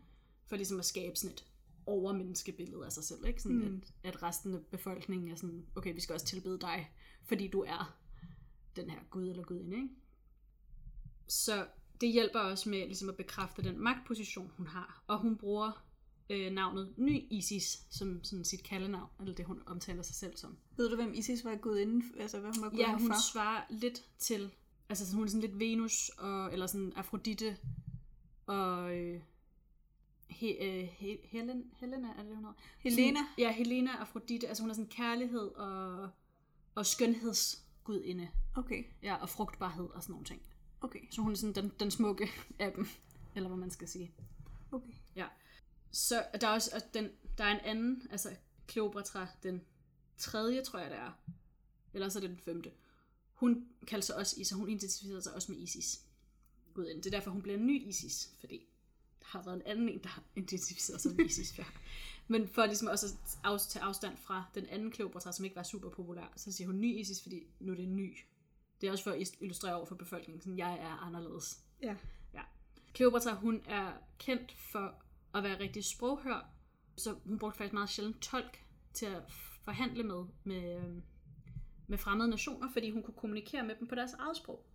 [0.47, 1.45] for ligesom at skabe sådan et
[1.85, 3.25] overmenneskebillede af sig selv.
[3.27, 3.41] Ikke?
[3.41, 3.83] Sådan, mm.
[4.03, 6.91] at, at resten af befolkningen er sådan, okay, vi skal også tilbede dig,
[7.23, 7.97] fordi du er
[8.75, 9.77] den her gud eller gudinde.
[9.77, 9.89] Ikke?
[11.27, 11.67] Så
[12.01, 15.03] det hjælper også med ligesom at bekræfte den magtposition, hun har.
[15.07, 15.85] Og hun bruger
[16.29, 20.57] øh, navnet Ny Isis som sådan sit kaldenavn, eller det hun omtaler sig selv som.
[20.77, 22.03] Ved du, hvem Isis var gået inden?
[22.19, 23.31] Altså, hvad hun var gået Ja, hun for?
[23.31, 24.51] svarer lidt til,
[24.89, 27.57] altså sådan, hun er sådan lidt Venus, og, eller sådan Afrodite,
[28.45, 29.21] og øh,
[30.29, 32.59] he, øh, he, Helen, Helena, er det det, hun hedder?
[32.79, 33.19] Helena?
[33.19, 36.09] Sådan, ja, Helena Afrodite, altså hun er sådan kærlighed og,
[36.75, 40.41] og skønhedsgudinde, Okay, ja, og frugtbarhed og sådan nogle ting.
[40.81, 42.87] Okay, Så hun er sådan den, den smukke af dem,
[43.35, 44.11] eller hvad man skal sige.
[44.71, 44.93] okay.
[45.15, 45.27] Ja.
[45.91, 48.29] Så der er også og den, der er en anden, altså
[48.67, 49.61] Kleopatra, den
[50.17, 51.11] tredje, tror jeg det er.
[51.93, 52.71] Eller så er det den femte.
[53.33, 56.01] Hun kalder sig også Isis, hun identificerer sig også med Isis.
[56.73, 57.01] Gudinde.
[57.01, 58.67] Det er derfor, hun bliver en ny Isis, fordi
[59.19, 61.63] der har været en anden en, der har identificeret sig med Isis før.
[62.27, 65.63] Men for ligesom også at af, tage afstand fra den anden Kleopatra, som ikke var
[65.63, 68.17] super populær, så siger hun ny Isis, fordi nu er det ny.
[68.81, 71.59] Det er også for at illustrere over for befolkningen, sådan jeg er anderledes.
[71.81, 71.95] Ja.
[72.33, 72.41] Ja.
[72.93, 76.49] Kleopatra, hun er kendt for at være rigtig sproghør,
[76.97, 79.21] så hun brugte faktisk meget sjældent tolk til at
[79.63, 81.03] forhandle med, med, øhm,
[81.87, 84.65] med fremmede nationer, fordi hun kunne kommunikere med dem på deres eget sprog.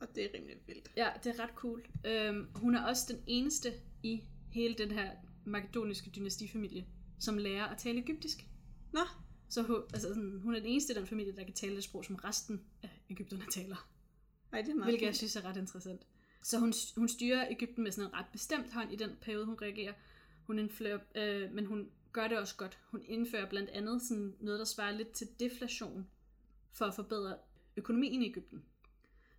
[0.00, 0.90] Og det er rimelig vildt.
[0.96, 1.86] Ja, det er ret cool.
[2.04, 5.10] Øhm, hun er også den eneste i hele den her
[5.44, 6.86] makedoniske dynastifamilie,
[7.18, 8.46] som lærer at tale egyptisk.
[8.92, 9.00] Nå,
[9.48, 11.84] Så hun, altså sådan, hun er den eneste i den familie, der kan tale det
[11.84, 13.88] sprog, som resten af Ægypterne taler.
[14.52, 15.16] ej, det er meget Hvilket jeg fint.
[15.16, 16.06] synes er ret interessant.
[16.42, 19.58] Så hun, hun styrer Ægypten med sådan en ret bestemt hånd i den periode, hun
[19.62, 19.92] reagerer.
[20.46, 22.78] Hun indfører, øh, men hun gør det også godt.
[22.90, 26.06] Hun indfører blandt andet sådan noget, der svarer lidt til deflation,
[26.72, 27.36] for at forbedre
[27.76, 28.64] økonomien i Ægypten.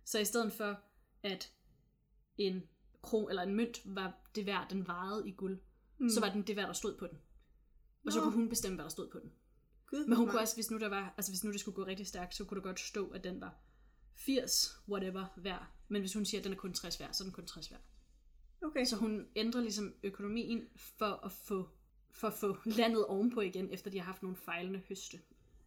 [0.04, 0.80] Så i stedet for,
[1.22, 1.52] at
[2.38, 2.62] en
[3.02, 5.58] kro eller en mønt var det værd, den vejede i guld,
[5.98, 6.08] mm.
[6.08, 7.18] så var den det værd, der stod på den.
[8.06, 9.32] Og så kunne hun bestemme, hvad der stod på den.
[9.90, 10.42] Gud, Men hun kunne smart.
[10.42, 12.56] også, hvis nu, der var, altså hvis nu det skulle gå rigtig stærkt, så kunne
[12.56, 13.54] det godt stå, at den var
[14.14, 15.66] 80 whatever værd.
[15.88, 17.70] Men hvis hun siger, at den er kun 60 værd, så er den kun 60
[17.70, 17.80] værd.
[18.62, 21.68] Okay, Så hun ændrer ligesom økonomien for at få,
[22.10, 25.20] for at få landet ovenpå igen, efter de har haft nogle fejlende høste.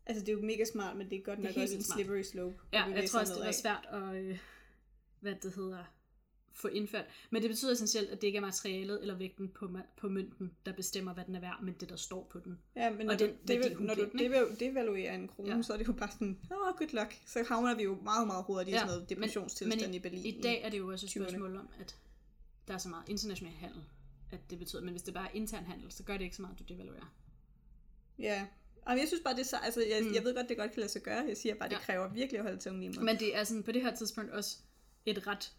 [0.05, 1.95] altså det er jo mega smart, men det er godt Det er også en smart.
[1.97, 2.55] slippery slope.
[2.73, 4.39] Ja, jeg tror også, det var svært at, øh,
[5.19, 5.83] hvad det hedder,
[6.53, 7.05] få indført.
[7.29, 10.73] Men det betyder essentielt, at det ikke er materialet eller vægten på, på mønten, der
[10.73, 12.59] bestemmer, hvad den er værd, men det, der står på den.
[12.75, 14.09] Ja, men når, Og du, den det, værdi, når du
[14.59, 15.55] devaluerer en krone, ja.
[15.55, 15.61] Ja.
[15.61, 17.17] så er det jo bare sådan, åh, oh, good luck.
[17.27, 20.25] Så havner vi jo meget, meget hurtigt i sådan noget depressionstilstand men i Berlin.
[20.25, 21.13] I dag er det jo også et 20'erne.
[21.13, 21.95] spørgsmål om, at
[22.67, 23.83] der er så meget international handel,
[24.31, 26.41] at det betyder, men hvis det bare er intern handel, så gør det ikke så
[26.41, 27.13] meget, at du devaluerer.
[28.19, 28.45] Ja.
[28.87, 30.13] Jamen, jeg synes bare, det er så, altså, jeg, mm.
[30.13, 31.25] Jeg ved godt, det godt kan lade sig gøre.
[31.27, 31.79] Jeg siger bare, det Ja.
[31.79, 33.03] kræver virkelig at holde tungen lige med.
[33.03, 34.57] Men det er sådan på det her tidspunkt også
[35.05, 35.53] et ret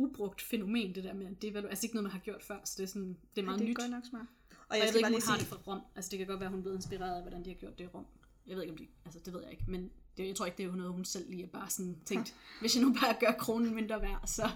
[0.00, 1.70] ubrugt fænomen, det der med at devaluere.
[1.70, 3.64] Altså ikke noget, man har gjort før, så det er, sådan, det er meget det
[3.64, 3.76] er nyt.
[3.76, 4.26] godt nok smart.
[4.50, 5.80] Og Og jeg, jeg, skal ved ikke, om lige hun har sige, det fra Rom.
[5.96, 7.86] Altså det kan godt være, hun blevet inspireret af, hvordan de har gjort det i
[7.86, 8.06] Rom.
[8.46, 8.86] Jeg ved ikke, om de...
[9.04, 11.30] Altså det ved jeg ikke, men det, jeg tror ikke, det er noget, hun selv
[11.30, 14.48] lige er bare sådan tænkt, hvis jeg nu bare gør kronen mindre værd, så...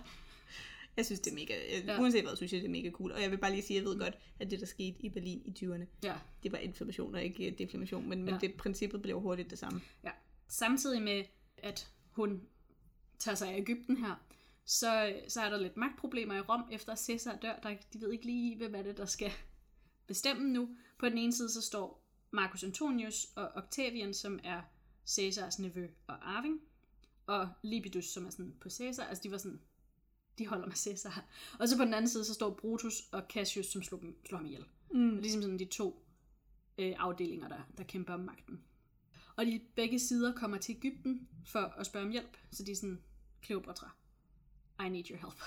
[0.96, 1.92] jeg synes, det er mega, ja.
[1.92, 2.00] Ja.
[2.00, 3.12] uanset hvad, synes jeg, det er mega cool.
[3.12, 5.42] Og jeg vil bare lige sige, jeg ved godt, at det, der skete i Berlin
[5.44, 6.14] i 20'erne, Ja.
[6.42, 8.38] det var inflammation og ikke øh, deflamation, men, men Ja.
[8.40, 9.80] det princippet blev hurtigt det samme.
[10.04, 10.10] Ja.
[10.48, 11.24] Samtidig med,
[11.58, 12.40] at hun
[13.18, 14.14] tager sig af Ægypten her,
[14.64, 17.56] så, så er der lidt magtproblemer i Rom, efter at Caesar dør.
[17.62, 19.32] Der, de ved ikke lige, hvem er det, der skal
[20.06, 20.76] bestemme nu.
[20.98, 24.62] På den ene side så står Marcus Antonius og Octavian, som er
[25.08, 26.60] Caesars nevø og arving,
[27.26, 29.04] og Libidus, som er sådan på Caesar.
[29.04, 29.60] Altså de var sådan,
[30.38, 31.24] de holder med Caesar.
[31.58, 34.38] Og så på den anden side, så står Brutus og Cassius, som slog, dem, slog
[34.38, 34.64] ham ihjel.
[34.90, 35.18] Mm.
[35.18, 36.04] Ligesom sådan de to
[36.78, 38.64] øh, afdelinger, der, der kæmper om magten.
[39.36, 42.36] Og de begge sider kommer til Ægypten for at spørge om hjælp.
[42.50, 43.02] Så de er sådan,
[43.42, 43.90] Kleopatra,
[44.80, 45.40] I need your help.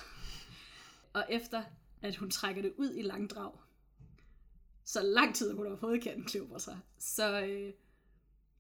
[1.14, 1.64] Og efter
[2.02, 3.52] at hun trækker det ud i langdrag,
[4.84, 7.74] så lang tid hun har fået kendt Kleopatra, så øh,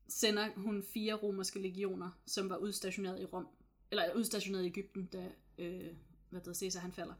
[0.07, 3.47] sender hun fire romerske legioner, som var udstationeret i Rom,
[3.91, 5.95] eller udstationeret i Ægypten, da øh,
[6.29, 7.13] hvad hedder, Caesar han falder,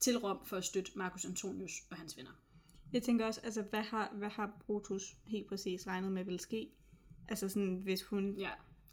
[0.00, 2.30] til Rom for at støtte Marcus Antonius og hans venner.
[2.92, 6.70] Jeg tænker også, altså, hvad har, hvad har Brutus helt præcis regnet med vil ske?
[7.28, 8.50] Altså sådan, hvis hun Ja,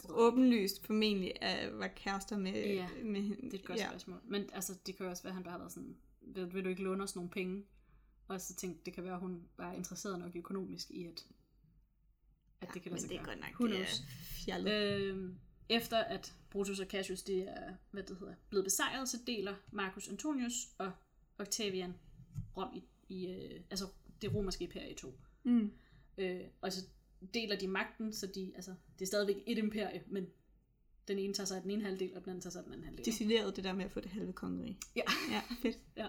[0.09, 3.41] åbenlyst formentlig er, var kærester med, Ja, med hende.
[3.41, 3.83] Det er et godt ja.
[3.83, 3.89] ja.
[3.89, 4.19] spørgsmål.
[4.25, 6.63] Men altså, det kan jo også være, at han bare har været sådan, vil, vil
[6.63, 7.63] du ikke låne os nogle penge?
[8.27, 11.25] Og så tænkte det kan være, at hun er interesseret nok økonomisk i, at,
[12.61, 13.35] at det kan lade sig det er gøre.
[13.35, 14.03] godt nok, Who det er knows?
[14.45, 14.71] fjollet.
[15.01, 15.35] Øhm,
[15.69, 20.07] efter at Brutus og Cassius de er hvad det hedder, blevet besejret, så deler Marcus
[20.07, 20.91] Antonius og
[21.39, 21.93] Octavian
[22.57, 23.87] Rom i, i øh, altså
[24.21, 25.19] det romerske imperie i to.
[25.43, 25.71] Mm.
[26.17, 26.85] Øh, og så
[27.33, 30.27] deler de magten, så de, altså, det er stadigvæk et imperie, men
[31.07, 32.73] den ene tager sig af den ene halvdel, og den anden tager sig af den
[32.73, 33.05] anden halvdel.
[33.05, 34.77] Decideret det der med at få det halve kongerige.
[34.95, 35.01] Ja.
[35.31, 35.77] Ja, fedt.
[35.97, 36.07] Ja.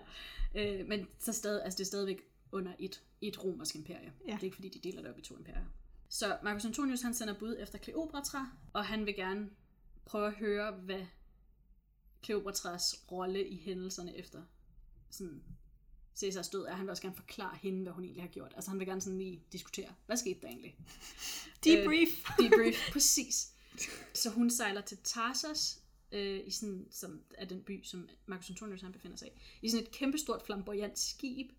[0.54, 2.20] Øh, men så stadig, altså det er stadigvæk
[2.52, 4.12] under et, et romersk imperie.
[4.26, 4.32] Ja.
[4.32, 5.64] Det er ikke fordi, de deler det op i to imperier.
[6.08, 9.50] Så Marcus Antonius han sender bud efter Kleopatra, og han vil gerne
[10.04, 11.06] prøve at høre, hvad
[12.22, 14.42] Kleopatras rolle i hændelserne efter
[15.10, 15.42] sådan
[16.16, 16.74] Caesars død er.
[16.74, 18.52] Han vil også gerne forklare hende, hvad hun egentlig har gjort.
[18.54, 20.76] Altså han vil gerne sådan lige diskutere, hvad skete der egentlig?
[21.64, 22.08] Debrief.
[22.40, 23.52] Øh, debrief, præcis.
[24.14, 28.80] Så hun sejler til Tarsos, øh, i sådan, som er den by, som Marcus Antonius
[28.80, 29.30] han befinder sig i.
[29.62, 31.52] I sådan et kæmpestort flamboyant skib,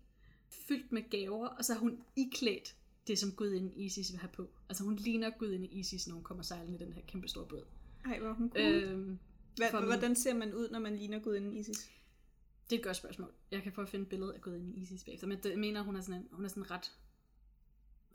[0.48, 4.50] fyldt med gaver, og så er hun iklædt det, som gudinde Isis vil have på.
[4.68, 7.64] Altså hun ligner gudinde Isis, når hun kommer sejlende i den her kæmpestore båd.
[8.04, 8.64] Ej, hvor hun cool.
[8.64, 9.18] Øhm,
[9.56, 11.90] Hva, hvordan ser man ud, når man ligner gudinden Isis?
[12.70, 13.32] Det er et godt spørgsmål.
[13.50, 15.82] Jeg kan prøve at finde et billede af gudinde Isis bagefter, men det, jeg mener,
[15.82, 16.92] hun er sådan en, hun er sådan en ret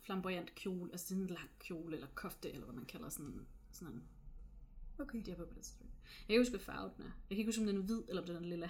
[0.01, 3.93] flamboyant kjole, altså sådan en lang kjole, eller kofte, eller hvad man kalder sådan, sådan
[3.93, 4.03] en
[4.99, 5.21] Okay.
[5.25, 5.93] de har på på det tidspunkt.
[6.03, 7.11] Jeg kan ikke huske, hvad farve den er.
[7.29, 8.69] Jeg kan ikke huske, om den er hvid, eller om den er lilla.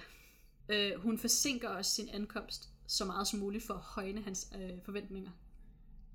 [0.69, 4.81] Øh, hun forsinker også sin ankomst så meget som muligt for at højne hans øh,
[4.83, 5.31] forventninger.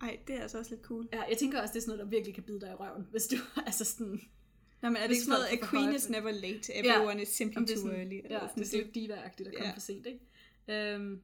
[0.01, 1.09] Ej, det er altså også lidt cool.
[1.13, 3.07] Ja, jeg tænker også, det er sådan noget, der virkelig kan bide dig i røven,
[3.11, 4.21] hvis du altså sådan...
[4.85, 6.75] Nå, men er det Hvis ikke sådan noget, folk a får queen is never late,
[6.75, 8.15] everyone is simply det too sådan, early.
[8.15, 9.75] Ja, eller sådan det er lidt diva-agtigt at komme Ja.
[9.75, 10.21] for sent, ikke?
[10.69, 11.23] Øhm,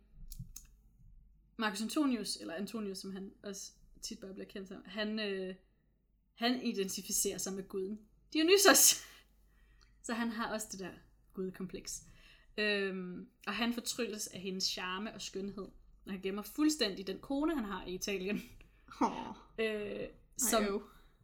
[1.56, 5.54] Marcus Antonius, eller Antonius, som han også tit bare bliver kendt som, han, øh,
[6.34, 8.00] han identificerer sig med guden
[8.32, 9.04] Dionysos.
[10.06, 10.90] Så han har også det der
[11.34, 12.02] gudekompleks.
[12.58, 15.68] Øhm, og han fortrylles af hendes charme og skønhed.
[16.06, 18.42] Og han gemmer fuldstændig den kone, han har i Italien.
[19.02, 19.26] Åh,
[19.58, 20.82] Øh, som.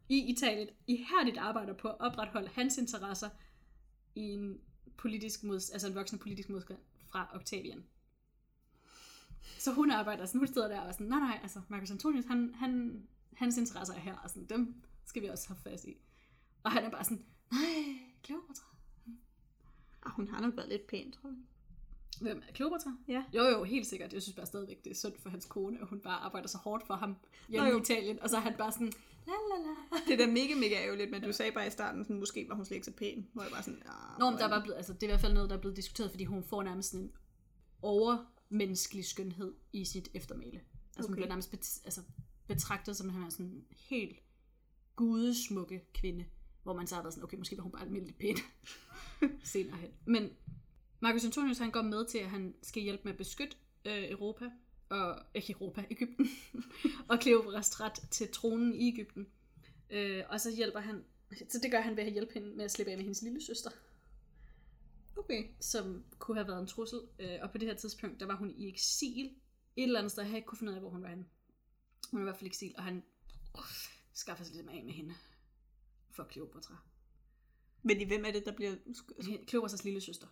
[0.09, 3.31] I Italien ihærdigt arbejder på at opretholde hans interesser
[4.15, 4.61] i en
[4.97, 7.85] politisk mod, altså en voksende politisk modstand fra Octavian.
[9.59, 12.55] Så hun arbejder sådan, hun sidder der og sådan, nej nej, altså Marcus Antonius, han,
[12.55, 13.03] han,
[13.35, 15.97] hans interesser er her, og sådan, dem skal vi også have fast i.
[16.63, 18.67] Og han er bare sådan, nej, Kleopatra.
[20.03, 21.39] Ah, hun har nok været lidt pæn, tror jeg.
[22.21, 22.97] Hvem er Kleopatra?
[23.09, 23.25] Ja.
[23.33, 24.13] Jo, jo, helt sikkert.
[24.13, 26.59] Jeg synes bare stadigvæk, det er synd for hans kone, og hun bare arbejder så
[26.59, 27.17] hårdt for ham
[27.49, 28.93] hjemme Nå i Italien, og så er han bare sådan,
[29.27, 29.99] la la la.
[30.07, 32.55] Det er da mega, mega ærgerligt, men du sagde bare i starten, sådan, måske var
[32.55, 33.29] hun slet ikke så pæn.
[33.33, 35.11] Hvor jeg bare sådan, ah, Nå, men der er bare blevet, altså, det er i
[35.11, 37.13] hvert fald noget, der er blevet diskuteret, fordi hun får nærmest sådan en
[37.83, 40.61] overmenneskelig skønhed i sit eftermæle.
[40.97, 41.07] Altså okay.
[41.07, 42.01] hun bliver nærmest bet, altså,
[42.47, 44.19] betragtet som en sådan helt
[44.97, 46.25] gudesmukke kvinde,
[46.63, 48.37] hvor man så har været sådan, okay, måske var hun bare almindelig pæn
[49.45, 49.91] senere hen.
[50.05, 50.31] Men
[51.01, 54.51] Marcus Antonius, han går med til, at han skal hjælpe med at beskytte øh, Europa,
[54.89, 56.29] og ikke Europa, Ægypten,
[57.11, 59.27] og Kleopatras ret til tronen i Ægypten.
[59.91, 61.05] Øh, og så hjælper han,
[61.49, 63.43] så det gør han ved at hjælpe hende med at slippe af med hendes lille
[63.43, 63.71] søster
[65.17, 65.49] Okay.
[65.61, 67.01] som kunne have været en trussel.
[67.19, 69.27] Øh, og på det her tidspunkt, der var hun i eksil.
[69.77, 71.27] Et eller andet sted, jeg ikke kunne finde ud af, hvor hun var henne.
[72.11, 73.03] Hun er i hvert fald i eksil, og han
[73.55, 73.65] uh,
[74.13, 75.15] skaffer sig lidt af med hende.
[76.11, 76.77] For Kleopatra.
[77.83, 78.75] Men i hvem er det, der bliver...
[79.47, 80.27] Kleopatras lille søster.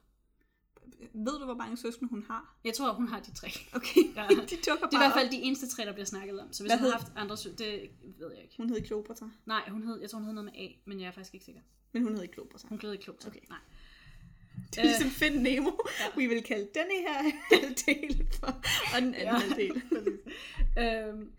[1.14, 2.56] Ved du, hvor mange søskende hun har?
[2.64, 3.48] Jeg tror, hun har de tre.
[3.72, 4.26] Okay, Ja.
[4.50, 6.52] de dukker Det er bare i hvert fald de eneste tre, der bliver snakket om.
[6.52, 8.54] Så hvis Hvad hun har hed- haft andre sø- det ved jeg ikke.
[8.56, 9.30] Hun hed Kleopatra.
[9.46, 11.44] Nej, hun hed, jeg tror, hun hed noget med A, men jeg er faktisk ikke
[11.46, 11.60] sikker.
[11.92, 12.68] Men hun hed ikke Kleopatra.
[12.68, 13.28] Hun gled ikke Kleopatra.
[13.28, 13.40] Okay.
[13.48, 13.58] Nej.
[14.70, 15.70] Det er ligesom Find Nemo.
[16.16, 17.22] Vi vil kalde denne her
[17.60, 18.46] halvdel for,
[18.96, 19.38] og den anden Ja.
[19.38, 19.82] halvdel.
[21.08, 21.32] øhm,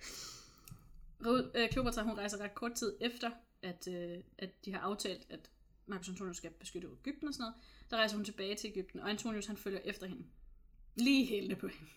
[1.55, 3.29] øh, Kleopatra hun rejser ret kort tid efter,
[3.62, 5.39] at, øh, at de har aftalt, at
[5.88, 7.56] Marcus Antonius skal beskytte Ægypten og sådan noget.
[7.89, 10.26] Der rejser hun tilbage til Ægypten, og Antonius han følger efter hende.
[10.95, 11.91] Lige hælende på hende.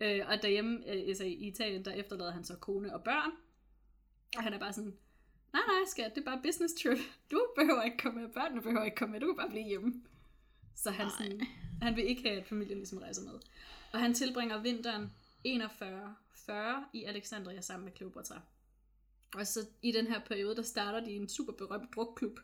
[0.00, 3.30] Øh, og derhjemme øh, altså i Italien, der efterlader han så kone og børn.
[4.36, 4.96] Og han er bare sådan,
[5.52, 6.98] nej nej skat, det er bare business trip.
[7.30, 10.02] Du behøver ikke komme med, børnene behøver ikke komme med, du kan bare blive hjemme.
[10.74, 11.40] Så han, sådan,
[11.82, 13.40] han vil ikke have, at familien ligesom rejser med.
[13.92, 15.12] Og han tilbringer vinteren
[15.46, 16.52] 41-40
[16.92, 18.40] i Alexandria sammen med Kleopatra.
[19.34, 22.40] Og så i den her periode, der starter de en super berømt drukklub,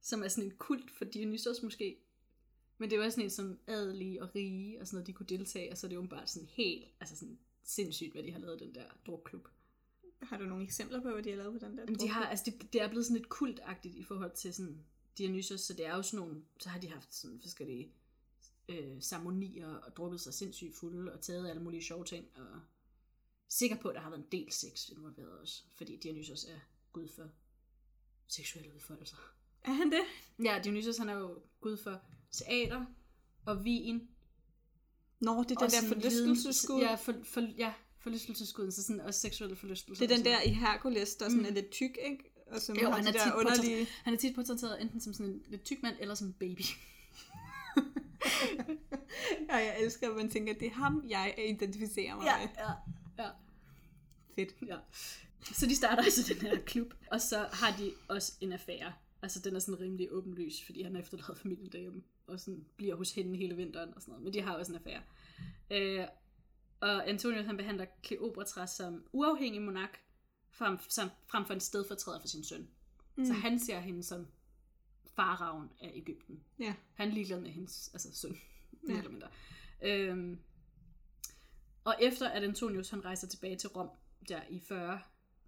[0.00, 1.96] som er sådan en kult for Dionysos måske.
[2.78, 5.72] Men det var sådan en, som adelige og rige og sådan noget, de kunne deltage,
[5.72, 8.60] og så er det jo bare sådan helt, altså sådan sindssygt, hvad de har lavet
[8.60, 9.48] den der drukklub.
[10.22, 11.86] Har du nogle eksempler på, hvad de har lavet på den der?
[11.86, 14.84] Men de har, altså det, det er blevet sådan lidt kultagtigt i forhold til sådan
[15.18, 17.92] Dionysos, så det er jo sådan nogle, så har de haft sådan forskellige
[18.68, 22.60] øh, ceremonier og drukket sig sindssygt fulde og taget alle mulige sjove ting og
[23.48, 26.58] sikker på, at der har været en del sex involveret også, fordi Dionysos er
[26.92, 27.30] gud for
[28.28, 29.16] seksuelle udfoldelser.
[29.68, 30.00] Er han det?
[30.44, 32.00] Ja, Dionysos han er jo gud for
[32.32, 32.84] teater
[33.46, 34.08] og vin.
[35.20, 36.80] Nå, det er den der sådan forlystelseskud.
[36.80, 40.06] Ja, for, for, ja, forlystelsesguden, så sådan også seksuelle forlystelser.
[40.06, 42.32] Det er den der i Hercules, der sådan er lidt tyk, ikke?
[42.46, 43.86] Og som Jo, han er, der tit underlige...
[44.04, 46.62] han er tit portrætteret enten som sådan en lidt tyk mand, eller som en baby.
[49.48, 52.32] Ja, jeg elsker, at man tænker, at det er ham, jeg identificerer mig med.
[52.58, 52.70] ja,
[53.24, 53.30] ja,
[54.34, 54.54] Fedt.
[54.68, 54.76] ja.
[55.52, 58.92] Så de starter altså den her klub, og så har de også en affære.
[59.22, 62.94] Altså den er sådan rimelig åbenlys, fordi han har efterladet familien derhjemme, og sådan bliver
[62.96, 64.24] hos hende hele vinteren og sådan noget.
[64.24, 65.02] Men de har også en affære.
[65.70, 66.06] Øh,
[66.80, 70.00] Og Antonius han behandler Kleopatra som uafhængig monark,
[70.50, 72.68] frem, som, frem for en stedfortræder for sin søn.
[73.16, 73.24] Mm.
[73.26, 74.26] Så han ser hende som
[75.14, 76.44] faraven af Ægypten.
[76.58, 76.74] Ja.
[76.94, 78.36] Han er ligeglad med hendes altså søn,
[78.88, 78.98] Ja.
[78.98, 79.28] eller mindre.
[79.82, 80.38] Øhm,
[81.84, 83.90] og efter at Antonius han rejser tilbage til Rom,
[84.28, 85.00] der i 40,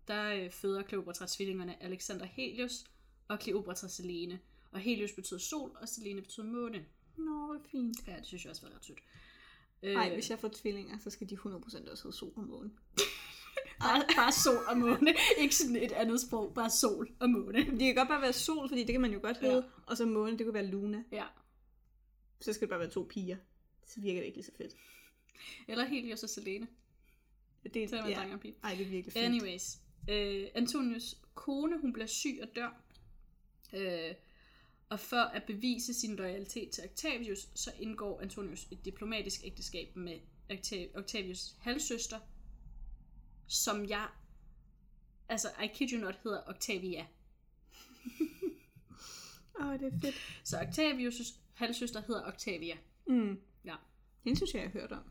[0.09, 2.85] der øh, føder Kleopatra tvillingerne Alexander Helios
[3.31, 4.41] og Kleopatra Selene.
[4.73, 6.85] Og Helios betyder sol, og Selene betyder måne.
[7.17, 7.97] Nå, hvor fint.
[8.07, 8.99] Ja, det synes jeg også var ret sødt.
[9.83, 12.71] Nej, Øh, hvis jeg får tvillinger, så skal de 100% også hedde sol og måne.
[13.81, 15.15] bare, bare sol og måne.
[15.39, 17.59] Ikke sådan et andet sprog, bare sol og måne.
[17.59, 19.57] Det kan godt bare være sol, fordi det kan man jo godt hedde.
[19.57, 19.83] Ja.
[19.87, 21.05] Og så måne, det kunne være Luna.
[21.13, 21.25] Ja.
[22.41, 23.37] Så skal det bare være to piger.
[23.87, 24.77] Så virker det ikke lige så fedt.
[25.69, 26.67] Eller Helios og Selene.
[27.75, 28.17] Det Så er man ja.
[28.19, 28.55] dreng og pige.
[28.65, 29.25] Ej, det er virkelig fint.
[29.25, 29.79] Anyways,
[30.11, 32.83] øh, Antonius kone, hun bliver syg og dør.
[33.73, 34.15] Øh,
[34.89, 40.19] og for at bevise sin loyalitet til Octavius, så indgår Antonius et diplomatisk ægteskab med
[40.53, 42.19] Octav- Octavius' halvsøster,
[43.47, 44.09] som jeg,
[45.29, 47.07] altså I kid you not, hedder Octavia.
[49.61, 50.15] Åh, oh, det er fedt.
[50.45, 52.77] Så Octavius' halvsøster hedder Octavia.
[53.07, 53.41] Mm.
[53.65, 53.75] Ja.
[54.25, 55.03] Hende synes jeg, jeg har hørt om.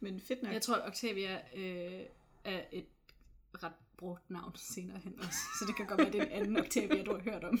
[0.00, 0.52] Men fedt nok.
[0.52, 2.06] Jeg tror, at Octavia øh,
[2.44, 2.86] er et
[3.62, 5.38] ret brugt navn senere hen også.
[5.58, 7.58] Så det kan godt være, det er en anden Octavia, du har hørt om.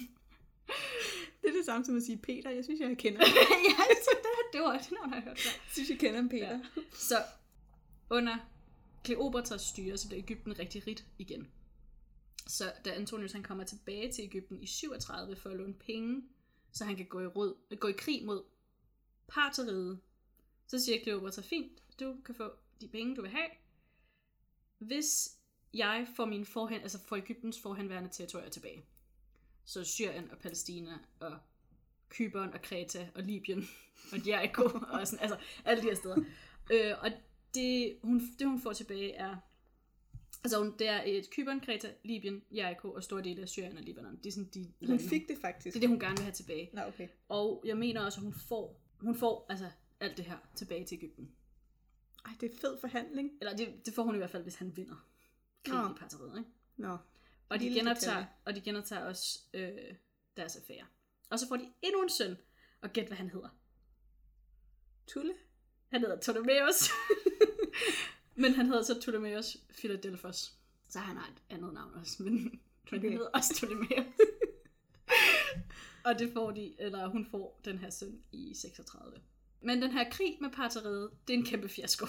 [1.42, 2.50] Det er det samme som at sige Peter.
[2.50, 3.20] Jeg synes, jeg kender
[3.70, 5.50] ja, så det, det var et navn, jeg har hørt før.
[5.50, 6.50] Jeg synes, jeg kender en Peter.
[6.50, 6.60] Ja.
[6.92, 7.16] Så
[8.10, 8.36] under
[9.04, 11.48] Kleopatras styre, så bliver Ægypten rigtig rigt igen.
[12.46, 16.22] Så da Antonius han kommer tilbage til Ægypten i 37 for at låne penge,
[16.72, 18.42] så han kan gå i, rød, gå i krig mod
[19.28, 20.00] parteriet,
[20.66, 23.48] så siger Kleopatra, fint, du kan få de penge, du vil have,
[24.78, 25.38] hvis
[25.74, 28.84] jeg får, min forhen, altså får Ægyptens forhenværende territorier tilbage.
[29.64, 31.38] Så Syrien og Palæstina og
[32.10, 33.68] Kypern og Kreta og Libyen
[34.12, 36.16] og Jericho og sådan, altså alle de her steder.
[36.72, 37.10] Øh, og
[37.54, 39.36] det hun, det, hun får tilbage, er
[40.44, 43.82] Altså, hun, det er et Kypern, Kreta, Libyen, Jericho og store dele af Syrien og
[43.82, 44.16] Libanon.
[44.16, 45.74] Det er sådan de Hun lande, fik det faktisk.
[45.74, 46.70] Det er det, hun gerne vil have tilbage.
[46.72, 47.08] Nå, okay.
[47.28, 49.70] Og jeg mener også, at hun får, hun får altså
[50.00, 51.30] alt det her tilbage til Ægypten.
[52.24, 53.30] Ej, det er fed forhandling.
[53.40, 55.06] Eller det, det får hun i hvert fald, hvis han vinder
[55.64, 55.94] krigen Nå.
[55.94, 56.50] i parteriet, ikke?
[56.76, 56.96] Nå.
[57.48, 58.28] Og de, genoptager, detalje.
[58.44, 59.94] og de genoptager også øh,
[60.36, 60.86] deres affære.
[61.30, 62.36] Og så får de endnu en søn,
[62.80, 63.48] og gæt hvad han hedder.
[65.06, 65.34] Tulle?
[65.88, 66.90] Han hedder Ptolemæus.
[68.42, 70.52] men han hedder så Ptolemæus Philadelphos.
[70.88, 72.34] Så han har et andet navn også, men,
[72.86, 73.00] Okay.
[73.00, 74.06] han hedder også Ptolemæus.
[76.06, 79.20] og det får de, eller hun får den her søn i 36.
[79.60, 82.06] Men den her krig med parteriet, det er en kæmpe fiasko.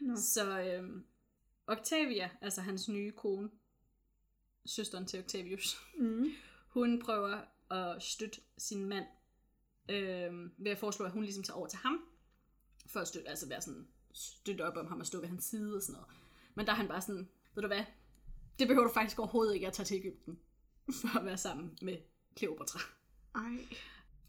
[0.00, 0.16] Nå.
[0.16, 1.04] Så øhm,
[1.66, 3.50] Octavia, altså hans nye kone,
[4.66, 6.26] søsteren til Octavius, Mm.
[6.76, 9.06] hun prøver at støtte sin mand
[9.88, 12.00] øhm, ved at foreslå, at hun ligesom tager over til ham,
[12.86, 15.76] for at støtte, altså være sådan, støtte op om ham og stå ved hans side
[15.76, 16.08] og sådan noget.
[16.54, 17.84] Men der er han bare sådan, ved du hvad,
[18.58, 20.38] det behøver du faktisk overhovedet ikke at tage til Ægypten,
[21.00, 21.96] for at være sammen med
[22.36, 22.80] Kleopatra.
[23.34, 23.66] Ej.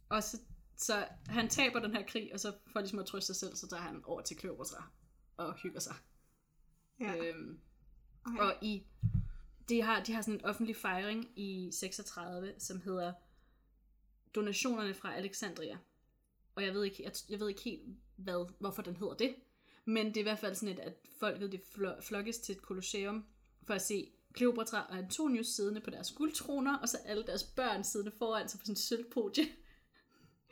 [0.10, 0.38] Og så,
[0.78, 3.68] så han taber den her krig, og så for ligesom at trøste sig selv, så
[3.68, 4.84] tager han over til Kleopatra
[5.38, 5.96] og hygger sig.
[7.00, 7.16] Ja.
[7.18, 7.60] Øhm,
[8.26, 8.38] Ej.
[8.40, 8.84] og i
[9.70, 13.14] de har, de har sådan en offentlig fejring i 36, som hedder
[14.36, 15.78] Donationerne fra Alexandria.
[16.56, 17.82] Og jeg ved ikke, jeg, jeg ved ikke helt,
[18.16, 19.36] hvad, hvorfor den hedder det.
[19.86, 22.62] Men det er i hvert fald sådan et, at folket de flo- flokkes til et
[22.62, 23.26] kolosseum
[23.64, 27.84] for at se Kleopatra og Antonius siddende på deres guldtroner, og så alle deres børn
[27.84, 29.44] siddende foran sig på sådan en sølvpodie.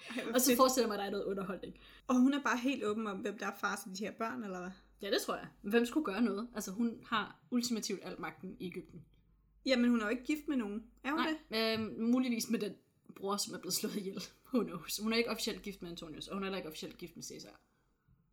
[0.10, 1.80] Ej, Og så forestiller mig, at der er noget underholdning.
[2.08, 4.44] Og hun er bare helt åben om, hvem der er far til de her børn,
[4.44, 4.72] eller hvad?
[5.02, 5.48] Ja, det tror jeg.
[5.62, 6.48] Hvem skulle gøre noget?
[6.56, 9.06] Altså, hun har ultimativt al magten i Ægypten.
[9.66, 10.84] Jamen, hun er jo ikke gift med nogen.
[11.04, 11.38] Er hun det?
[11.50, 12.74] Nej, øh, muligvis med den
[13.16, 14.24] bror, som er blevet slået ihjel.
[14.54, 14.98] Who knows?
[15.04, 17.24] Hun er ikke officielt gift med Antonius, og hun er heller ikke officielt gift med
[17.24, 17.60] Caesar.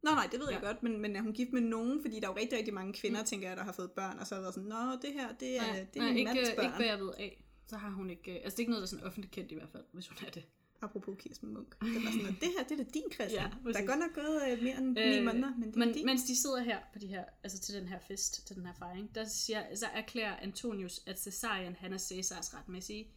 [0.02, 0.66] Nå nej, det ved jeg Ja.
[0.66, 2.02] godt, men, men er hun gift med nogen?
[2.02, 3.26] Fordi der er jo rigtig, rigtig mange kvinder, mm.
[3.26, 5.56] tænker jeg, der har fået børn, og så har været sådan, nå, det her, det
[5.56, 6.64] er, Nej, det er nej min ikke, mands børn.
[6.64, 7.44] ikke hvad jeg ved af.
[7.66, 8.30] Så har hun ikke...
[8.30, 10.08] øh, Altså, det er ikke noget, der er sådan offentligt kendt i hvert fald, hvis
[10.08, 10.44] hun er det.
[10.82, 11.80] Apropos Kirsten Munk.
[11.80, 13.52] Det var sådan, at det her, det er da din Christian.
[13.64, 15.92] Ja, der er godt nok gået øh, mere end Øh, måneder, men det er Men
[15.92, 16.06] din.
[16.06, 18.72] mens de sidder her på de her, altså til den her fest, til den her
[18.78, 23.10] fejring, der siger, så erklærer Antonius, at Caesarion, han er Caesars retmæssige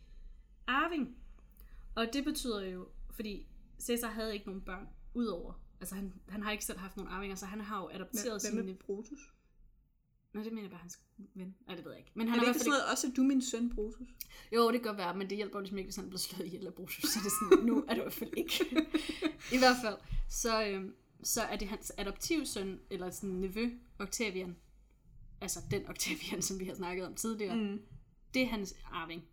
[0.67, 1.15] arving.
[1.95, 3.47] Og det betyder jo, fordi
[3.81, 7.35] Caesar havde ikke nogen børn, udover, altså han, han har ikke selv haft nogen arvinger,
[7.35, 8.63] så han har jo adopteret hvad sine...
[8.63, 9.19] med Brutus?
[10.33, 11.55] Nå, det mener jeg bare hans ven.
[11.67, 12.11] Nej, det ved jeg ikke.
[12.15, 14.07] Men han Er det har ikke sådan noget, også du min søn Brutus?
[14.55, 16.45] Jo, det kan godt være, men det hjælper jo ligesom ikke, hvis han bliver slået
[16.45, 17.03] ihjel af Brutus.
[17.03, 18.65] Så det er sådan, nu er det i hvert fald ikke.
[19.55, 19.97] I hvert fald,
[20.29, 23.69] så, øhm, så er det hans adoptivsøn, eller sådan nevø,
[23.99, 24.55] Octavian.
[25.41, 27.55] Altså den Octavian, som vi har snakket om tidligere.
[27.55, 27.81] Mm.
[28.33, 29.23] Det er hans arving.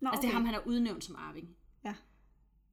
[0.00, 1.56] Nå, Altså det er ham, han er udnævnt som arving.
[1.84, 1.94] Ja.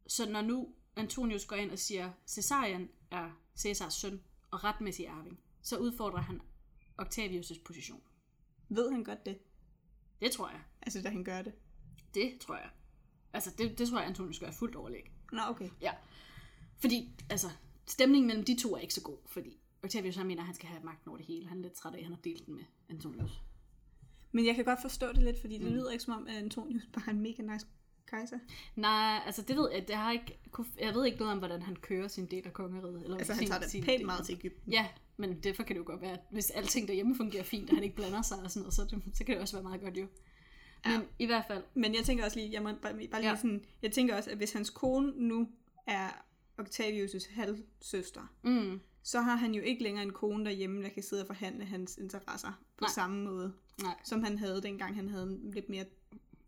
[0.08, 4.22] Så når nu Antonius går ind og siger, Caesarion er Caesars søn
[4.52, 6.42] og retmæssig arving, så udfordrer han
[7.00, 8.02] Octavius' position.
[8.70, 9.38] Ved han godt det?
[10.22, 10.62] Det tror jeg.
[10.82, 11.54] Altså, da han gør det?
[12.14, 12.70] Det tror jeg.
[13.34, 15.12] Altså, det, det tror jeg, Antonius gør fuldt overlæg.
[15.32, 15.70] Nå, okay.
[15.82, 15.92] Ja.
[16.78, 17.48] Fordi, altså,
[17.86, 20.70] stemningen mellem de to er ikke så god, fordi Octavius han mener, at han skal
[20.70, 21.48] have magten over det hele.
[21.48, 23.42] Han er lidt træt af, at han har delt den med Antonius.
[24.32, 25.74] Men jeg kan godt forstå det lidt, fordi det mm.
[25.74, 27.66] lyder ikke som om, at Antonius bare er en mega nice
[28.06, 28.40] kejser.
[28.76, 30.40] Nej, altså det ved jeg, det har ikke,
[30.80, 33.04] jeg ved ikke noget om, hvordan han kører sin del af kongeriget.
[33.04, 34.72] Eller Altså, han sin, tager det pænt meget til Ægypten.
[34.72, 34.88] Ja,
[35.20, 37.84] men derfor kan det jo godt være, at hvis alting derhjemme fungerer fint, og han
[37.84, 39.98] ikke blander sig og sådan noget, så, det, så kan det også være meget godt
[39.98, 40.08] jo.
[40.86, 41.02] Men Ja.
[41.20, 43.36] i hvert fald, Men jeg tænker også lige, jeg må bare, bare lige Ja.
[43.36, 45.50] sådan, jeg tænker også, at hvis hans kone nu
[45.88, 46.10] er
[46.62, 51.22] Octavius' halvsøster, mm, så har han jo ikke længere en kone derhjemme, der kan sidde
[51.22, 52.90] og forhandle hans interesser på Nej.
[52.96, 55.86] samme måde, nej, som han havde, dengang han havde en lidt mere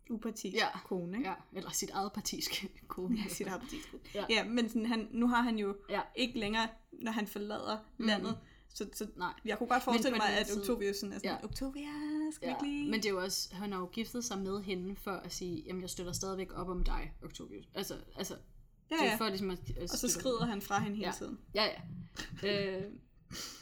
[0.09, 0.79] upartisk Ja.
[0.85, 1.17] kone.
[1.17, 1.29] Ikke?
[1.29, 3.17] ja, eller sit eget partisk kone.
[3.17, 4.03] Ja, sit eget partisk kone.
[4.15, 4.25] Ja.
[4.29, 4.43] Ja.
[4.43, 6.01] men sådan, han, nu har han jo Ja.
[6.15, 8.37] ikke længere, når han forlader landet,
[8.73, 9.33] så, så Nej.
[9.45, 11.43] jeg kunne godt forestille mig, at Octavius sådan er sådan, Ja.
[11.45, 11.89] Octavia,
[12.31, 12.91] skal Ja, ikke lige...
[12.91, 15.63] men det er jo også, han har jo giftet sig med hende for at sige,
[15.65, 17.65] jamen jeg støtter stadigvæk op om dig, Octavius.
[17.73, 18.33] Altså, altså
[18.91, 19.15] ja, det er ja.
[19.17, 21.13] for ligesom at, at Og så skrider han fra hende hele Ja.
[21.17, 21.39] tiden.
[21.55, 21.65] Ja,
[22.43, 22.77] ja.
[22.77, 22.91] Øh,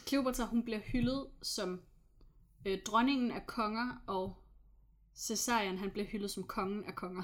[0.06, 1.80] Kleopatra, hun bliver hyldet som
[2.66, 4.42] øh, dronningen af konger, og
[5.18, 7.22] Caesarion, han bliver hyldet som kongen af konger.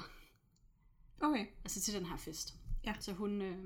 [1.21, 1.45] Okay.
[1.63, 2.53] Altså til den her fest.
[2.85, 2.93] Ja.
[2.99, 3.65] Så hun, øh,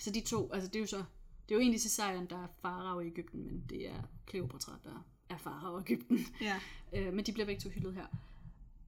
[0.00, 1.04] så de to, altså det er jo så,
[1.48, 5.06] det er jo egentlig Caesarion, der er farao i Ægypten, men det er Kleopatra, der
[5.28, 6.18] er farao i Ægypten.
[6.40, 6.60] Ja.
[6.92, 8.06] Øh, men de bliver begge to hyldet her.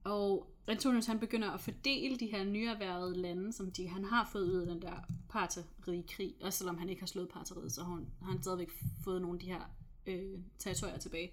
[0.03, 4.51] Og Antonius han begynder at fordele de her nyerhvervede lande, som de, han har fået
[4.51, 4.95] ud af den der
[5.29, 6.35] parterige-krig.
[6.41, 8.71] Også selvom han ikke har slået parteriet, så har han, har han stadigvæk
[9.03, 9.61] fået nogle af de her
[10.07, 11.31] øh, territorier tilbage.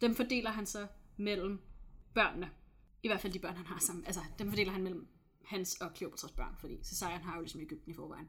[0.00, 0.86] Dem fordeler han så
[1.16, 1.60] mellem
[2.14, 2.50] børnene.
[3.02, 4.04] I hvert fald de børn, han har sammen.
[4.06, 5.08] Altså, dem fordeler han mellem
[5.44, 8.28] hans og Kleopatras børn, fordi Caesarion har jo ligesom Ægypten i forvejen.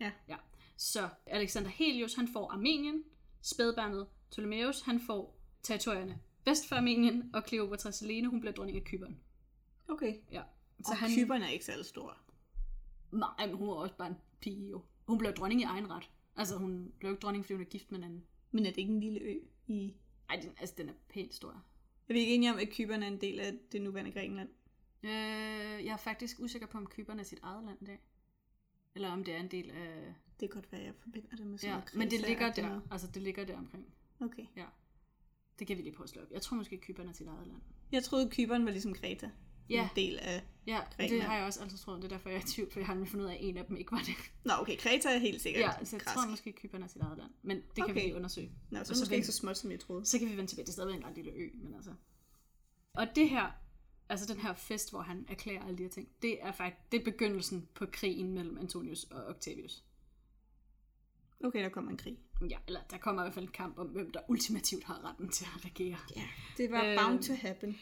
[0.00, 0.12] Ja.
[0.28, 0.36] ja.
[0.76, 3.04] Så Alexander Helios, han får Armenien,
[3.42, 8.84] spædbarnet Ptolemæus, han får territorierne vest for Armenien, og Kleopatra Selene, hun bliver dronning af
[8.84, 9.20] Kyberen.
[9.88, 10.14] Okay.
[10.32, 10.42] Ja.
[10.84, 11.10] Så og han...
[11.14, 12.18] Kyberen er ikke særlig stor.
[13.12, 14.82] Nej, men hun var også bare en pige jo.
[15.06, 16.10] Hun blev dronning i egen ret.
[16.36, 18.24] Altså, hun blev ikke dronning, fordi hun er gift med en anden.
[18.50, 19.94] Men er det ikke en lille ø i...
[20.28, 21.64] Ej, den, altså, den er pænt stor.
[22.08, 24.48] Er vi ikke enige om, at Kyberen er en del af det nuværende Grækenland?
[25.02, 25.10] Øh,
[25.84, 28.00] jeg er faktisk usikker på, om Kyberen er sit eget land i dag.
[28.96, 30.14] Eller om det er en del af...
[30.40, 32.62] Det kan godt være, jeg forbinder det med sådan Ja, noget men det ligger der.
[32.68, 32.82] noget.
[32.90, 33.84] Altså, det ligger der omkring.
[34.20, 34.46] Okay.
[34.56, 34.64] Ja.
[35.58, 36.28] Det kan vi lige prøve at slå op.
[36.30, 37.60] Jeg tror måske, Kyberen er sit eget land.
[37.92, 39.30] Jeg troede, Kyberen var ligesom Kreta.
[39.70, 39.82] Ja.
[39.82, 40.42] En del af...
[40.66, 41.22] Ja, det Grækenland.
[41.28, 42.02] har jeg også altid troet.
[42.02, 43.40] Det er derfor, jeg er i tvivl, for jeg har nemlig fundet ud af, at
[43.44, 44.14] en af dem ikke var det.
[44.44, 46.14] Nå, okay, Kreta er helt sikkert Ja, så jeg græsk.
[46.16, 47.30] tror måske, Kyberen er sit eget land.
[47.42, 47.94] Men det kan Okay.
[47.94, 48.50] vi lige undersøge.
[48.70, 50.06] Nå, så det så måske vent- ikke så småt, som jeg troede.
[50.06, 50.64] Så kan vi vende tilbage.
[50.64, 51.90] Det er stadigvæk en lille ø, men altså.
[52.92, 53.50] Og det her,
[54.08, 57.00] altså den her fest, hvor han erklærer alle de her ting, det er faktisk, det
[57.00, 59.84] er begyndelsen på krigen mellem Antonius og Octavius.
[61.44, 62.18] Okay, der kommer en krig.
[62.50, 65.28] Ja, eller der kommer i hvert fald en kamp om, hvem der ultimativt har retten
[65.28, 65.98] til at regere.
[66.16, 66.22] Ja,
[66.56, 67.78] det var Øh, bound to happen.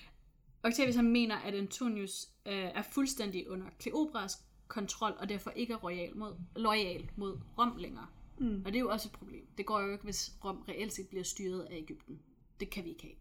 [0.62, 5.76] Octavius han mener, at Antonius øh, er fuldstændig under Kleopatras kontrol, og derfor ikke er
[5.76, 8.06] royal mod, loyal mod Rom længere.
[8.38, 8.62] Mm.
[8.66, 9.46] Og det er jo også et problem.
[9.58, 12.20] Det går jo ikke, hvis Rom reelt set bliver styret af Ægypten.
[12.60, 13.14] Det kan vi ikke have.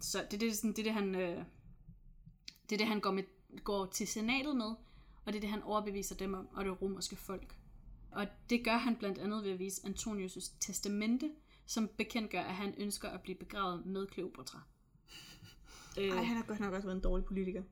[0.00, 1.44] Så det er det, sådan, det, er det han, øh,
[2.68, 3.24] det, er det, han går, med,
[3.64, 4.74] går til senatet med,
[5.24, 7.56] og det er det, han overbeviser dem om, og det romerske folk.
[8.10, 11.30] Og det gør han blandt andet ved at vise Antonius' testamente,
[11.66, 14.62] som bekendtgør, at han ønsker at blive begravet med Kleopatra.
[15.98, 17.62] Øh, Ej, han har godt nok også været en dårlig politiker.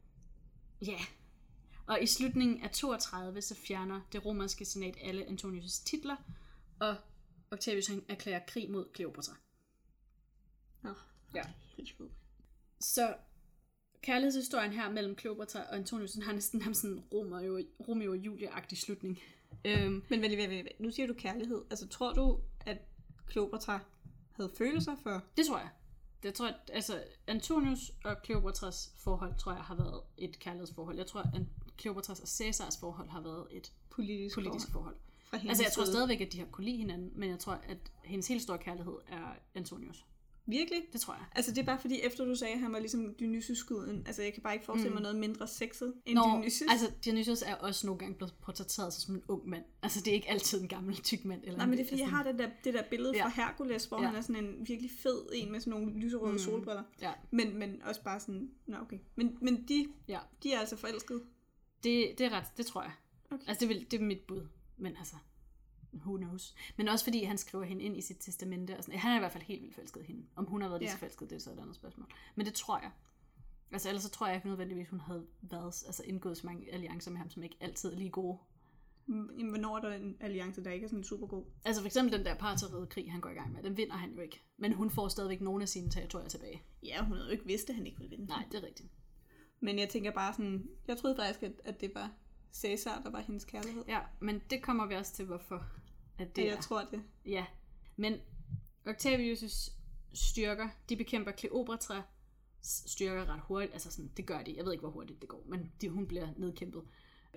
[0.86, 0.98] Ja.
[1.86, 6.16] Og i slutningen af 32, så fjerner det romerske senat alle Antonius' titler,
[6.78, 6.96] og
[7.50, 9.32] Octavius han erklærer krig mod Kleopatra.
[10.82, 10.94] Nå,
[11.34, 11.42] Ja.
[12.80, 13.14] Så
[14.02, 18.76] kærlighedshistorien her mellem Kleopatra og Antonius, den har næsten ham sådan Romeo, Romeo og Julia-agtig
[18.76, 19.18] slutning.
[19.64, 21.62] Øhm, Men vent, vent, vent, nu siger du kærlighed.
[21.70, 22.78] Altså, tror du, at
[23.26, 23.80] Kleopatra
[24.32, 25.22] havde følelser for...
[25.36, 25.68] det tror jeg.
[26.22, 30.96] Det tror jeg, altså Antonius og Kleopatras forhold, tror jeg, har været et kærlighedsforhold.
[30.96, 31.42] Jeg tror, at
[31.76, 34.96] Kleopatras og Caesars forhold har været et Politisk, politisk forhold.
[35.32, 37.78] Hendes Altså, jeg tror stadigvæk, at de har kunne lide hinanden, men jeg tror, at
[38.04, 40.04] hendes helt store kærlighed er Antonius.
[40.50, 40.82] Virkelig?
[40.92, 41.24] Det tror jeg.
[41.34, 44.02] Altså, det er bare fordi, efter du sagde, at han var ligesom Dionysus-guden.
[44.06, 46.66] Altså, jeg kan bare ikke forestille mig noget mindre sexet end Nå, Dionysus.
[46.70, 49.64] altså Dionysus er også nogle gange blevet portrætteret som en ung mand.
[49.82, 51.40] Altså, det er ikke altid en gammel tyk mand.
[51.44, 53.16] Eller Nej, en- men det er fordi, jeg altså, har det der, det der billede
[53.16, 53.24] Ja.
[53.24, 54.06] fra Hercules, hvor Ja.
[54.06, 56.38] han er sådan en virkelig fed en med sådan nogle lyserøde mm.
[56.38, 56.82] solbriller.
[57.02, 58.98] Ja, Men, men også bare sådan, nå okay.
[59.16, 60.18] Men, men de, ja.
[60.42, 61.20] de er altså forelskede.
[61.84, 62.92] Det, det er ret, det tror jeg.
[63.30, 63.44] Okay.
[63.48, 64.46] Altså, det, vil, det er mit bud.
[64.76, 65.14] Men altså,
[65.92, 66.54] who knows.
[66.76, 68.76] Men også fordi, han skriver hende ind i sit testamente.
[68.78, 68.98] Og sådan.
[69.00, 70.22] Han er i hvert fald helt vildt forelsket hende.
[70.36, 70.94] Om hun har været lige Ja.
[70.94, 72.06] så forelsket, det er så et andet spørgsmål.
[72.34, 72.90] Men det tror jeg.
[73.72, 77.10] Altså, ellers så tror jeg ikke nødvendigvis, hun havde været, altså, indgået så mange alliancer
[77.10, 78.38] med ham, som ikke altid er lige gode.
[79.06, 81.44] Mm, Jamen, hvornår er der en alliance, der ikke er sådan super god?
[81.64, 84.20] Altså for eksempel den der parterrede-krig, han går i gang med, den vinder han jo
[84.20, 84.42] ikke.
[84.56, 86.62] Men hun får stadigvæk nogle af sine territorier tilbage.
[86.82, 88.26] Ja, hun havde jo ikke vidst, at han ikke ville vinde.
[88.26, 88.88] Nej, det er rigtigt.
[89.60, 92.10] Men jeg tænker bare sådan, jeg troede faktisk, at, at det var
[92.52, 93.84] Cæsar, der var hendes kærlighed.
[93.88, 95.66] Ja, men det kommer vi også til, hvorfor.
[96.18, 96.60] At Det det jeg er.
[96.60, 97.02] tror det.
[97.26, 97.46] Ja,
[97.96, 98.14] men
[98.88, 99.72] Octavius'
[100.14, 102.02] styrker, de bekæmper Kleopatra
[102.62, 103.72] styrker ret hurtigt.
[103.72, 104.56] Altså sådan, det gør de.
[104.56, 106.82] Jeg ved ikke, hvor hurtigt det går, men de, hun bliver nedkæmpet.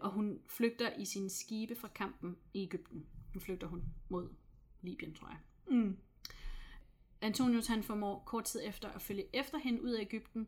[0.01, 3.05] Og hun flygter i sine skibe fra kampen i Ægypten.
[3.33, 4.29] Nu flygter hun mod
[4.81, 5.37] Libyen, tror jeg.
[5.77, 5.97] Mm.
[7.21, 10.47] Antonius han formår kort tid efter at følge efter hende ud af Ægypten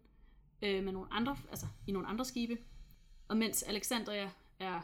[0.61, 2.57] øh, med nogle andre, altså i nogle andre skibe.
[3.28, 4.32] Og mens Alexandria
[4.64, 4.82] er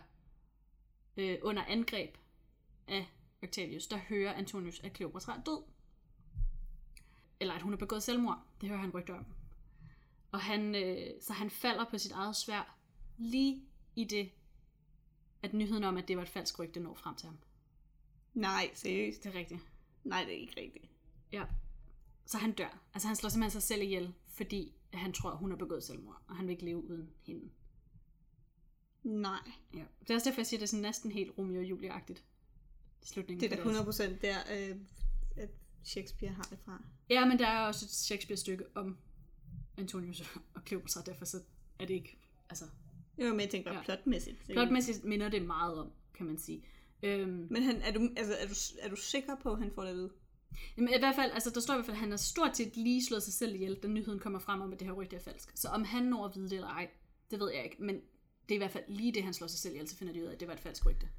[1.18, 2.18] øh, under angreb
[2.88, 3.08] af
[3.44, 5.64] Octavius, der hører Antonius, at Kleopatra er død.
[7.40, 8.46] Eller at hun har begået selvmord.
[8.62, 9.26] Det hører han rygter om.
[10.32, 12.78] Og han, øh, så han falder på sit eget svær
[13.18, 13.64] lige
[13.96, 14.32] i det,
[15.42, 17.38] at nyheden om, at det var et falsk rygte, når frem til ham.
[18.34, 19.24] Nej, seriøst.
[19.24, 19.62] Det er rigtigt.
[20.04, 20.86] Nej, det er ikke rigtigt.
[21.32, 21.46] Ja.
[22.26, 22.80] Så han dør.
[22.94, 26.36] Altså han slår simpelthen sig selv ihjel, fordi han tror, hun har begået selvmord, og
[26.36, 27.50] han vil ikke leve uden hende.
[29.10, 29.40] Nej.
[29.74, 29.84] Ja.
[30.02, 32.22] Det er også derfor, jeg siger, at det er sådan næsten helt Romeo og Julie-agtigt.
[33.04, 34.38] Slutningen Det er da deres- 100% der,
[34.72, 34.76] øh,
[35.38, 35.50] at
[35.84, 36.84] Shakespeare har det fra.
[37.10, 38.98] Ja, men der er også et Shakespeare-stykke om
[39.78, 40.22] Antonius
[40.54, 41.38] og Kleopatra, derfor så
[41.80, 42.18] er det ikke...
[42.50, 42.66] Altså,
[43.18, 43.80] Jo, men jeg tænker bare Ja.
[43.80, 43.84] ja.
[43.96, 44.38] plotmæssigt.
[44.46, 46.64] plotmæssigt minder det meget om, kan man sige.
[47.04, 49.82] Øhm, Men han, er, du, altså, er, du, er du sikker på, at han får
[49.82, 50.12] det at vide?
[50.78, 52.78] Jamen, i hvert fald, altså, der står i hvert fald, at han har stort set
[52.78, 55.20] lige slået sig selv ihjel, da nyheden kommer frem om, at det her rygte er
[55.20, 55.52] falsk.
[55.56, 56.90] Så om han når at vide det eller ej,
[57.32, 57.76] det ved jeg ikke.
[57.84, 58.02] Men
[58.50, 60.22] det er i hvert fald lige det, han slår sig selv ihjel, så finder de
[60.22, 61.10] ud af, at det var et falsk rygte.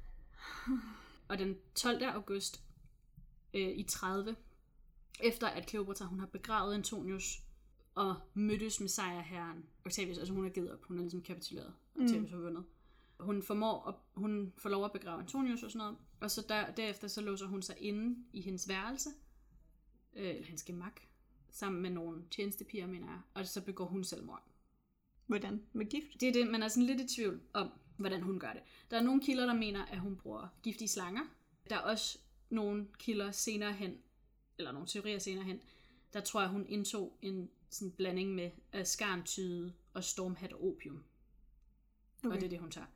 [1.29, 2.03] Og den 12.
[2.03, 2.63] august
[3.53, 4.35] øh, i 30,
[5.19, 7.43] efter at Kleopatra hun har begravet Antonius
[7.95, 12.29] og mødtes med sejrherren Octavius, altså hun har givet op, hun har ligesom kapituleret, Octavius
[12.29, 12.65] har vundet.
[13.19, 16.71] Hun formår at, hun får lov at begrave Antonius og sådan noget, og så der,
[16.71, 19.09] derefter så låser hun sig inde i hendes værelse,
[20.13, 21.01] øh, eller hendes gemak,
[21.49, 24.50] sammen med nogle tjenestepiger, mener jeg, og så begår hun selvmord.
[25.27, 25.63] Hvordan?
[25.73, 26.21] Med gift?
[26.21, 28.61] Det er det, man er sådan lidt i tvivl om, hvordan hun gør det.
[28.91, 31.21] Der er nogle kilder, der mener, at hun bruger giftige slanger.
[31.69, 32.19] Der er også
[32.49, 33.97] nogle kilder senere hen,
[34.57, 35.61] eller nogle teorier senere hen,
[36.13, 41.03] der tror jeg, hun indtog en sådan blanding med uh, skarntyde og stormhat og opium.
[42.23, 42.35] Okay.
[42.35, 42.87] Og det er det, hun tager.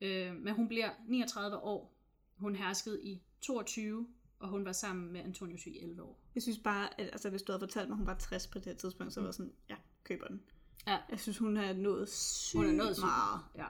[0.00, 1.98] Øh, men hun bliver 39 år.
[2.36, 4.08] Hun herskede i 22,
[4.38, 6.20] og hun var sammen med Antonius i 11 år.
[6.34, 8.58] Jeg synes bare, at altså, hvis du havde fortalt mig, at hun var 60 på
[8.58, 10.42] det tidspunkt, så var jeg sådan, ja, køber den.
[10.86, 10.98] Ja.
[11.10, 13.40] Jeg synes, hun har nået sygt Hun er nået sygt meget.
[13.56, 13.66] Ja.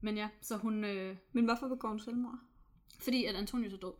[0.00, 0.84] Men ja, så hun...
[0.84, 2.38] Øh, Men hvorfor begår hun selvmord?
[3.00, 3.92] fordi at Antonius er død.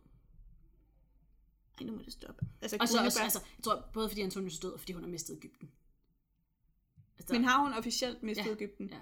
[1.79, 2.45] Ej, nu må det stoppe.
[2.61, 3.23] Altså, Og så også, bare...
[3.23, 5.71] altså, jeg tror både fordi Antonius er død, og fordi hun har mistet Ægypten.
[7.19, 8.89] Altså, Men har hun officielt mistet Ja, Ægypten?
[8.89, 8.99] ja.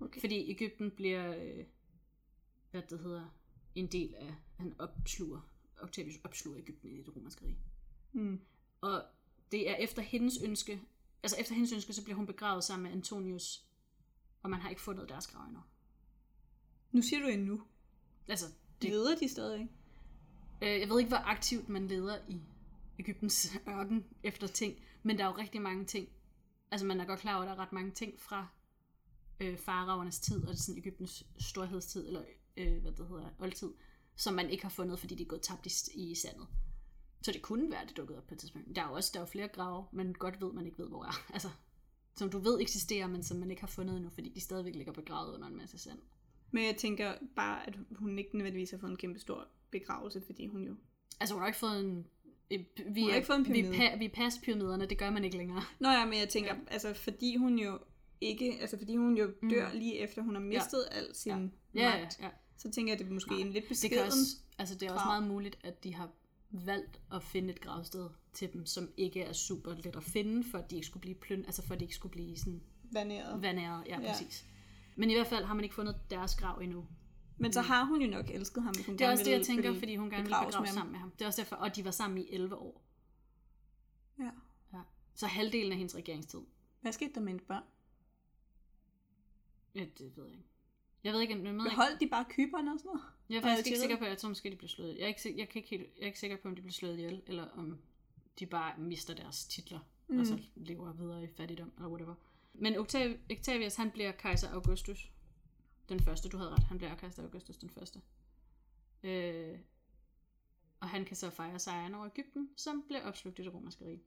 [0.00, 0.20] Okay.
[0.20, 1.64] Fordi Ægypten bliver, øh,
[2.70, 3.24] hvad det hedder,
[3.74, 5.40] en del af, han opsluger,
[5.80, 7.58] Octavius opsluger Ægypten i det romerske rige.
[8.12, 8.40] Hmm.
[8.80, 9.04] Og
[9.52, 10.80] det er efter hendes ønske,
[11.22, 13.64] altså efter hendes ønske, så bliver hun begravet sammen med Antonius,
[14.42, 15.60] og man har ikke fundet deres grav endnu.
[16.92, 17.62] Nu siger du endnu.
[18.28, 18.46] Altså,
[18.82, 18.90] Det...
[18.90, 19.72] Leder de stadig ikke?
[20.62, 22.40] øh, jeg ved ikke, hvor aktivt man leder i
[22.98, 26.08] Ægyptens ørken efter ting, men der er jo rigtig mange ting.
[26.70, 28.46] Altså, man er godt klar over, at der er ret mange ting fra
[29.40, 32.22] øh, faravernes tid, og det er sådan Ægyptens storhedstid, eller
[32.56, 33.72] øh, hvad det hedder, oldtid,
[34.16, 36.46] som man ikke har fundet, fordi de er gået tabt i, i sandet.
[37.22, 38.76] Så det kunne være, det dukkede op på et tidspunkt.
[38.76, 40.88] Der er jo også der er jo flere grave, man godt ved, man ikke ved,
[40.88, 41.24] hvor er.
[41.34, 41.48] Altså,
[42.16, 44.92] som du ved eksisterer, men som man ikke har fundet endnu, fordi de stadigvæk ligger
[44.92, 45.98] begravet under en masse sand.
[46.50, 50.46] Men jeg tænker bare, at hun ikke nødvendigvis har fået en kæmpe stor begravelse, fordi
[50.46, 50.74] hun jo...
[51.20, 52.06] Altså, hun har ikke fået en...
[52.50, 53.76] Vi, vi, har ikke fået en vi, pyramide.
[53.76, 55.62] pa, vi er past pyramiderne, det gør man ikke længere.
[55.80, 56.60] Nå ja, men jeg tænker, Ja.
[56.70, 57.78] altså fordi hun jo
[58.20, 59.78] ikke, altså fordi hun jo dør mm.
[59.78, 60.96] lige efter, hun har mistet ja.
[60.96, 61.90] al sin Ja, ja.
[61.90, 62.28] ja, magt, ja.
[62.56, 63.96] så tænker jeg, at det er måske Nej, en lidt Det, beskeden...
[63.96, 66.10] kan også, altså, det er også meget muligt, at de har
[66.50, 70.58] valgt at finde et gravsted til dem, som ikke er super let at finde, for
[70.58, 73.42] at de ikke skulle blive pløn, altså for at de ikke skulle blive sådan vaneret.
[73.42, 73.84] vandære.
[73.86, 74.12] Ja, Ja.
[74.12, 74.46] præcis.
[74.96, 76.86] Men i hvert fald har man ikke fundet deres grav endnu.
[77.40, 79.46] Men så har hun jo nok elsket ham, hvis hun Det er også det, jeg
[79.46, 80.74] tænker, ville fordi hun gerne ville begraves med ham.
[80.74, 81.10] sammen med ham.
[81.10, 82.84] Det er også derfor, og de var sammen i 11 år.
[84.18, 84.30] Ja.
[84.72, 84.80] Ja.
[85.14, 86.40] Så halvdelen af hendes regeringstid.
[86.80, 87.62] Hvad skete der med hendes børn?
[89.74, 90.48] Ja, det ved jeg ikke.
[91.04, 91.64] Jeg ved ikke, jeg, ved ikke.
[91.70, 93.02] Beholdt de bare kyberne og sådan noget?
[93.28, 94.96] Jeg er Og faktisk ikke sikker på, at jeg tror måske, de bliver slået.
[94.98, 96.72] Jeg er ikke, jeg, kan ikke helt, jeg er ikke sikker på, om de bliver
[96.72, 97.78] slået ihjel, eller om
[98.38, 99.78] de bare mister deres titler,
[100.08, 100.18] mm.
[100.18, 102.14] og så lever videre i fattigdom, eller whatever.
[102.54, 105.10] Men Octav- Octavius, han bliver kejser Augustus.
[105.88, 106.62] Den første, du havde ret.
[106.62, 108.00] Han bliver kejser Augustus den første.
[109.02, 109.58] Øh,
[110.80, 114.02] og han kan så fejre sejren over Ægypten, som bliver opslugt i det romerske rige.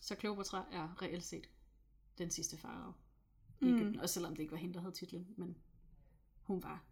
[0.00, 1.48] Så Kleopatra er reelt set
[2.18, 2.92] den sidste farao
[3.60, 3.74] i Mm.
[3.76, 4.00] Ægypten.
[4.00, 5.56] Også selvom det ikke var hende, der havde titlen, men
[6.44, 6.84] hun var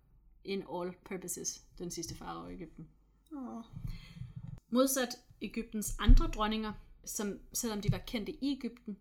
[0.44, 2.88] in all purposes den sidste farao i Ægypten.
[3.32, 3.62] Åh.
[4.70, 5.08] Modsat
[5.40, 6.72] Ægyptens andre dronninger,
[7.04, 8.96] som selvom de var kendte i Ægypten,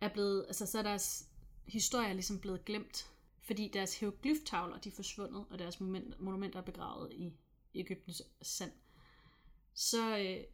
[0.00, 1.28] er blevet, altså så er deres
[1.66, 7.12] historie ligesom blevet glemt, fordi deres hieroglyftavler de er forsvundet, og deres monumenter er begravet
[7.12, 7.32] i
[7.74, 8.72] Ægyptens sand.
[9.74, 10.44] Så øh,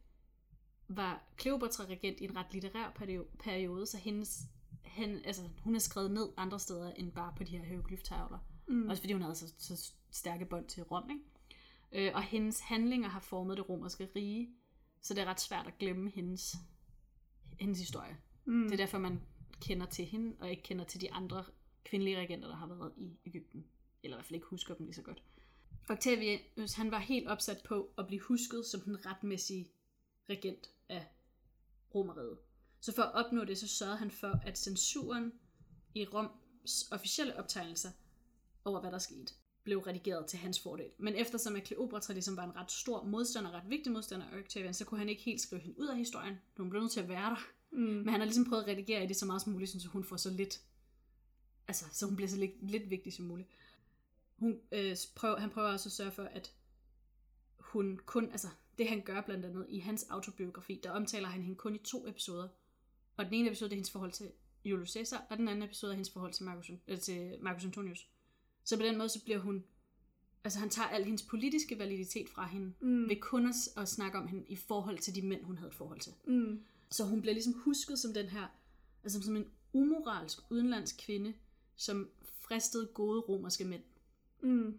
[0.89, 4.43] var Kleopatra regent i en ret litterær perio- periode, så hendes,
[4.83, 8.39] hen, altså, hun er skrevet ned andre steder end bare på de her hieroglyftavler.
[8.69, 8.89] Mm.
[8.89, 11.11] Også fordi hun havde så, så stærke bånd til Rom.
[11.11, 12.09] Ikke?
[12.09, 14.51] Øh, og hendes handlinger har formet det romerske rige,
[15.03, 16.57] så det er ret svært at glemme hendes,
[17.61, 18.17] hendes historie.
[18.45, 18.63] Mm.
[18.63, 19.21] Det er derfor, man
[19.61, 21.45] kender til hende, og ikke kender til de andre
[21.85, 23.65] kvindelige regenter, der har været i Ægypten.
[24.03, 25.23] Eller i hvert fald ikke husker dem lige så godt.
[25.89, 29.69] Octavius, han var helt opsat på at blive husket som den retmæssige
[30.29, 31.07] regent af
[31.95, 32.39] Romeriet.
[32.81, 35.33] Så for at opnå det, så sørgede han for, at censuren
[35.95, 37.91] i Roms officielle optegnelser
[38.69, 39.33] over, hvad der skete,
[39.65, 40.91] blev redigeret til hans fordel.
[40.99, 44.75] Men eftersom at Kleopatra ligesom var en ret stor modstander, ret vigtig modstander af Octavian,
[44.75, 46.35] så kunne han ikke helt skrive hende ud af historien.
[46.57, 47.47] Hun blev nødt til at være der.
[47.71, 47.79] Mm.
[47.79, 50.05] Men han har ligesom prøvet at redigere i det så meget som muligt, så hun
[50.05, 50.61] får så lidt,
[51.69, 53.49] altså så hun bliver så lidt, lidt vigtig som muligt.
[54.37, 56.53] Hun, øh, prøver, han prøver også at sørge for, at
[57.59, 58.49] hun kun, altså
[58.79, 62.09] det han gør blandt andet i hans autobiografi, der omtaler han hende kun i to
[62.09, 62.49] episoder.
[63.17, 64.33] Og den ene episode det er hendes forhold til
[64.65, 68.09] Julius Caesar, og den anden episode er hendes forhold til Marcus, øh, til Marcus Antonius.
[68.69, 69.65] Så på den måde, så bliver hun,
[70.45, 73.09] altså han tager al hendes politiske validitet fra hende, mm.
[73.09, 75.75] ved kun at, at snakke om hende i forhold til de mænd, hun havde et
[75.75, 76.13] forhold til.
[76.27, 76.63] Mm.
[76.91, 78.47] Så hun bliver ligesom husket som den her,
[79.05, 81.35] altså som en umoralsk udenlandsk kvinde,
[81.77, 83.83] som fristede gode romerske mænd.
[84.43, 84.79] Mm.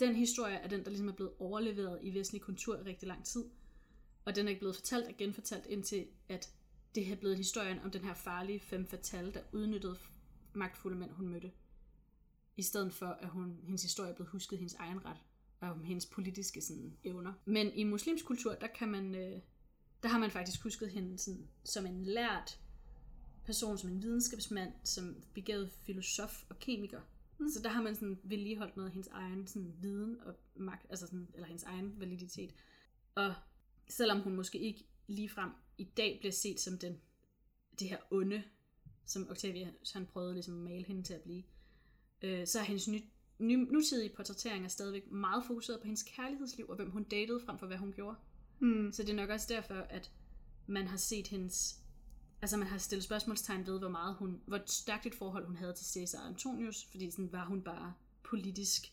[0.00, 3.24] Den historie er den, der ligesom er blevet overleveret i vestlig kultur i rigtig lang
[3.24, 3.44] tid.
[4.24, 6.52] Og den er ikke blevet fortalt og genfortalt indtil, at
[6.94, 9.96] det er blevet historien om den her farlige femme fatale, der udnyttede
[10.52, 11.52] magtfulde mænd, hun mødte.
[12.56, 15.18] I stedet for, at hun, hendes historie er blevet husket hendes egen ret,
[15.60, 17.32] og om hendes politiske sådan, evner.
[17.44, 19.40] Men i muslimsk kultur, der kan man, øh,
[20.02, 22.60] der har man faktisk husket hende sådan, som en lært
[23.44, 27.00] person, som en videnskabsmand, som begavet filosof og kemiker.
[27.38, 27.48] Mm.
[27.48, 31.06] Så der har man sådan vedligeholdt noget af hendes egen sådan, viden og magt, altså
[31.06, 32.54] sådan, eller hendes egen validitet.
[33.14, 33.34] Og
[33.88, 37.00] selvom hun måske ikke ligefrem i dag bliver set som den,
[37.78, 38.42] det her onde,
[39.04, 41.42] som Octavia han prøvede ligesom at male hende til at blive,
[42.22, 43.04] øh, så er hendes ny,
[43.38, 47.66] ny, nutidige portrætteringer stadigvæk meget fokuseret på hendes kærlighedsliv og hvem hun datede frem for
[47.66, 48.16] hvad hun gjorde.
[48.60, 48.92] Mm.
[48.92, 50.12] Så det er nok også derfor, at
[50.66, 51.80] man har set hendes...
[52.42, 55.72] Altså man har stillet spørgsmålstegn ved, hvor meget hun, hvor stærkt et forhold hun havde
[55.72, 58.86] til Caesar og Antonius, fordi sådan var hun bare politisk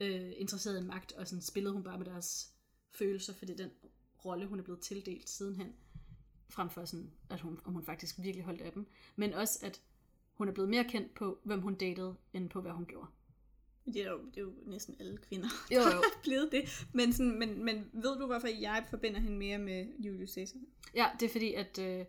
[0.00, 2.54] øh, interesseret i magt, og sådan spillede hun bare med deres
[2.94, 3.70] følelser, fordi den
[4.24, 5.72] rolle, hun er blevet tildelt sidenhen,
[6.48, 8.86] frem for sådan, at hun, om hun faktisk virkelig holdt af dem.
[9.16, 9.82] Men også, at
[10.38, 13.06] hun er blevet mere kendt på, hvem hun datede, end på, hvad hun gjorde.
[13.86, 16.00] Det er, jo, det er jo næsten alle kvinder, Jo, der jo.
[16.00, 16.86] er blevet det.
[16.94, 20.58] Men, sådan, men, men ved du, hvorfor jeg forbinder hende mere med Julius Caesar?
[20.94, 22.04] Ja, det er fordi, at øh,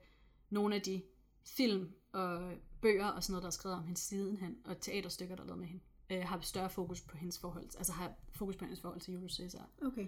[0.49, 1.01] nogle af de
[1.45, 5.43] film og bøger og sådan noget, der er skrevet om hende sidenhen, og teaterstykker, der
[5.43, 8.65] er lavet med hende, øh, har større fokus på hendes forhold, altså har fokus på
[8.65, 10.07] hendes forhold til Julius Caesar, Okay.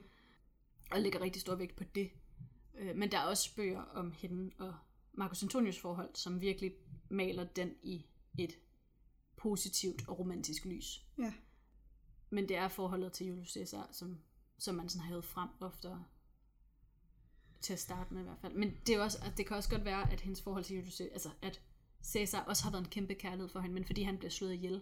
[0.92, 2.12] og lægger rigtig stor vægt på det.
[2.80, 4.74] Øh, men der er også bøger om hende og
[5.14, 6.74] Marcus Antonius forhold, som virkelig
[7.10, 8.06] maler den i
[8.38, 8.60] et
[9.38, 11.06] positivt og romantisk lys.
[11.18, 11.34] Ja.
[12.30, 14.18] Men det er forholdet til Julius Caesar, som,
[14.58, 16.04] som man sådan har hævet frem oftere
[17.62, 18.54] til at starte med i hvert fald.
[18.54, 20.94] Men det, er også, at det kan også godt være, at hendes forhold til Julius
[20.98, 21.62] Caesar, altså at
[22.04, 24.82] Caesar også har været en kæmpe kærlighed for hende, men fordi han blev slået ihjel,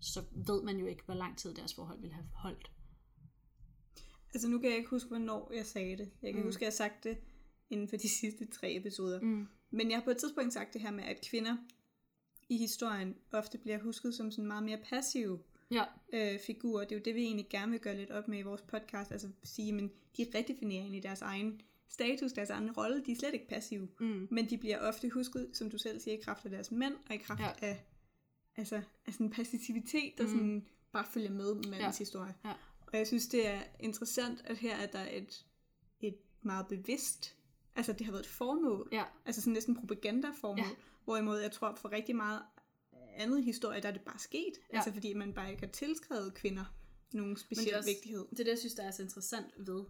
[0.00, 2.70] så ved man jo ikke, hvor lang tid deres forhold ville have holdt.
[4.34, 6.10] Altså nu kan jeg ikke huske, hvornår jeg sagde det.
[6.22, 6.40] Jeg kan Mm.
[6.40, 6.48] mm.
[6.48, 7.18] huske, at jeg har sagt det
[7.70, 9.20] inden for de sidste tre episoder.
[9.20, 9.48] Mm.
[9.70, 11.56] Men jeg har på et tidspunkt sagt det her med, at kvinder
[12.50, 15.38] i historien ofte bliver husket som sådan meget mere passive
[15.70, 16.84] Ja, øh, figurer.
[16.84, 19.12] Det er jo det, vi egentlig gerne vil gøre lidt op med i vores podcast.
[19.12, 23.02] Altså sige, men de redefinerer egentlig deres egen status, deres egen rolle.
[23.06, 23.88] De er slet ikke passive.
[24.00, 24.28] mm.
[24.30, 27.14] Men de bliver ofte husket, som du selv siger, i kraft af deres mænd, og
[27.14, 27.52] i kraft Ja.
[27.62, 27.84] af,
[28.56, 28.76] altså,
[29.06, 30.30] af sådan en passivitet, der mm.
[30.30, 31.90] sådan bare følger med mandens ja.
[31.98, 32.34] historie.
[32.44, 32.52] Ja.
[32.86, 35.46] Og jeg synes, det er interessant, at her er der et,
[36.00, 37.36] et meget bevidst,
[37.76, 40.70] altså det har været et formål, ja, altså sådan næsten propagandaformål, Ja.
[41.04, 42.42] Hvorimod jeg tror, for rigtig meget
[43.16, 44.76] andet historie, der er det bare sket, Ja.
[44.76, 46.64] altså fordi man bare ikke har tilskrevet kvinder
[47.12, 48.26] nogen speciel også- vigtighed.
[48.30, 49.84] det er det, jeg synes, der er så interessant ved,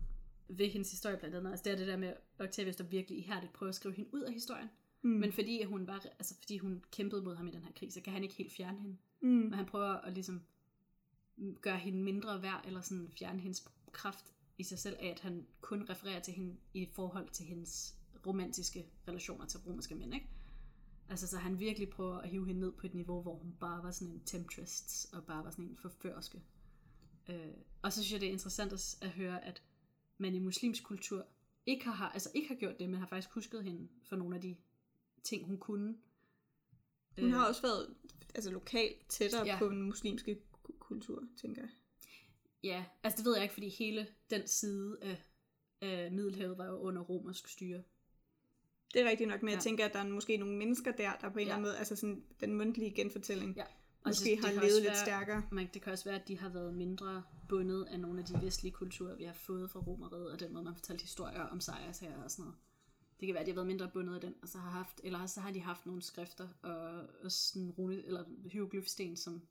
[0.49, 1.51] ved hendes historie blandt andet.
[1.51, 4.15] Altså det er det der med, at Octavius der virkelig ihærdigt prøver at skrive hende
[4.15, 4.69] ud af historien.
[5.03, 5.11] Mm.
[5.11, 8.01] Men fordi hun var, altså fordi hun kæmpede mod ham i den her krig, så
[8.01, 8.97] kan han ikke helt fjerne hende.
[9.21, 9.29] mm.
[9.29, 10.43] Men han prøver at ligesom
[11.61, 14.25] gøre hende mindre værd, eller sådan fjerne hendes kraft
[14.59, 17.95] i sig selv af, at han kun refererer til hende i forhold til hendes
[18.27, 20.27] romantiske relationer til romerske mænd, ikke?
[21.11, 23.83] Altså, så han virkelig prøver at hive hende ned på et niveau, hvor hun bare
[23.83, 26.43] var sådan en temptress, og bare var sådan en forførske.
[27.29, 29.63] Øh, og så synes jeg, det er interessant at, at høre, at
[30.19, 31.27] man i muslimsk kultur
[31.67, 34.43] ikke har, altså ikke har gjort det, men har faktisk husket hende for nogle af
[34.43, 34.57] de
[35.23, 35.97] ting, hun kunne.
[37.21, 37.95] Hun har også været
[38.35, 39.59] altså, lokalt tættere Ja.
[39.59, 41.71] på den muslimske ku- kultur, tænker jeg.
[42.63, 45.23] Ja, altså det ved jeg ikke, fordi hele den side af,
[45.81, 47.83] af Middelhavet var jo under romersk styre.
[48.95, 49.61] Det er rigtigt nok, men jeg Ja.
[49.63, 51.41] tænker, at der er måske nogle mennesker der, der på en Ja.
[51.41, 53.63] eller anden måde, altså sådan den mundtlige genfortælling, Ja.
[54.03, 55.43] Og måske det har levet også lidt være- stærkere.
[55.53, 58.43] Men det kan også være, at de har været mindre bundet af nogle af de
[58.43, 62.23] vestlige kulturer, vi har fået fra romeriet, og den måde, man fortalte historier om sejrsherrer
[62.25, 62.59] og sådan noget.
[63.21, 65.01] Det kan være, at de har været mindre bundet af den, og så har haft,
[65.05, 69.43] eller så har de haft nogle skrifter og, og sådan rune, eller hieroglyfsten, som,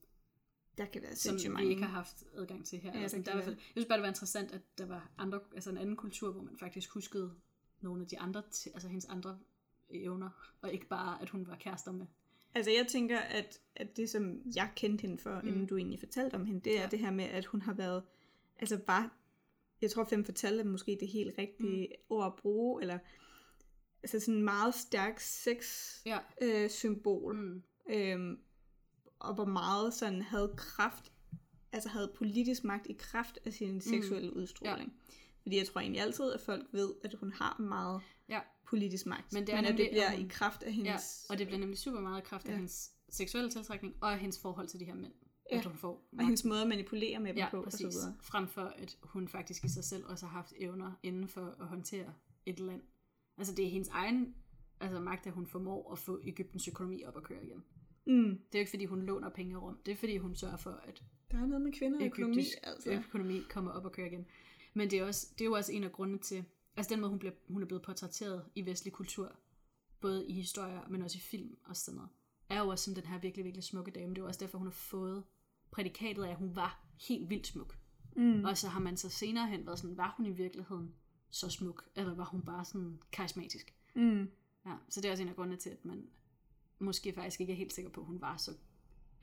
[0.77, 1.69] Der kan være som vi mange.
[1.69, 2.99] ikke har haft adgang til her.
[3.01, 3.43] Ja, kan der er være.
[3.45, 6.31] fald, jeg synes bare, det var interessant, at der var andre, altså en anden kultur,
[6.31, 7.33] hvor man faktisk huskede
[7.81, 9.39] nogle af de andre, altså hendes andre
[9.89, 10.29] evner,
[10.61, 12.05] og ikke bare, at hun var kærester med.
[12.55, 15.47] Altså jeg tænker, at, at det som jeg kendte hende for, mm.
[15.47, 16.87] inden du egentlig fortalte om hende, det er Ja.
[16.87, 18.03] det her med, at hun har været,
[18.59, 19.09] altså bare,
[19.81, 21.95] jeg tror fem fortalte måske det helt rigtige mm.
[22.09, 22.99] ord at bruge, eller
[24.03, 25.65] altså sådan en meget stærk sex
[26.05, 26.19] Ja.
[26.41, 27.63] øh, symbol, Mm.
[27.89, 28.39] øhm,
[29.19, 31.11] og hvor meget sådan havde kraft,
[31.71, 34.93] altså havde politisk magt i kraft af sin seksuelle udstråling.
[35.41, 38.39] Fordi jeg tror egentlig altid, at folk ved, at hun har meget Ja.
[38.67, 39.33] politisk magt.
[39.33, 41.25] Men det er men at nemlig, det bliver hun- i kraft af Ja, hendes...
[41.29, 42.55] og det bliver nemlig super meget i kraft af Ja.
[42.55, 45.13] hendes seksuelle tiltrækning, og af hendes forhold til de her mænd.
[45.51, 45.57] Ja.
[45.57, 46.25] At hun får og magt.
[46.25, 47.97] hendes måde at manipulere med dem ja, på, og så præcis.
[47.97, 48.15] videre.
[48.21, 51.67] Frem for, at hun faktisk i sig selv også har haft evner inden for at
[51.67, 52.13] håndtere
[52.45, 52.81] et land.
[53.37, 54.35] Altså det er hendes egen
[54.79, 57.63] altså magt, at hun formår at få Ægyptens økonomi op at køre igen.
[58.07, 58.23] Mm.
[58.29, 59.77] Det er jo ikke, fordi hun låner penge rum.
[59.85, 62.91] Det er, fordi hun sørger for, at Der er noget med kvinder og økonomi, altså.
[62.91, 64.25] økonomi kommer op og kører igen.
[64.79, 66.45] Men det er, også, det er jo også en af grundene til,
[66.77, 69.35] altså den måde, hun, bliver, hun er blevet portrætteret i vestlig kultur,
[69.99, 72.09] både i historier, men også i film og sådan noget,
[72.49, 74.13] er jo også som den her virkelig, virkelig smukke dame.
[74.15, 75.23] Det er også derfor, hun har fået
[75.71, 77.77] prædikatet af, at hun var helt vildt smuk.
[78.15, 78.45] Mm.
[78.45, 80.93] Og så har man så senere hen været sådan, var hun i virkeligheden
[81.29, 83.73] så smuk, eller var hun bare sådan karismatisk?
[83.95, 84.29] Mm.
[84.65, 86.07] Ja, så det er også en af grundene til, at man
[86.79, 88.51] måske faktisk ikke er helt sikker på, at hun var så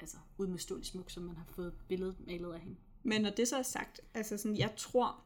[0.01, 2.77] altså, udmodståelig smuk, som man har fået billedet malet af hende.
[3.03, 5.26] Men når det så er sagt, altså sådan, jeg tror,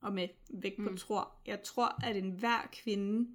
[0.00, 0.96] og med vægt på Mm.
[0.96, 3.30] tror, jeg tror, at enhver kvinde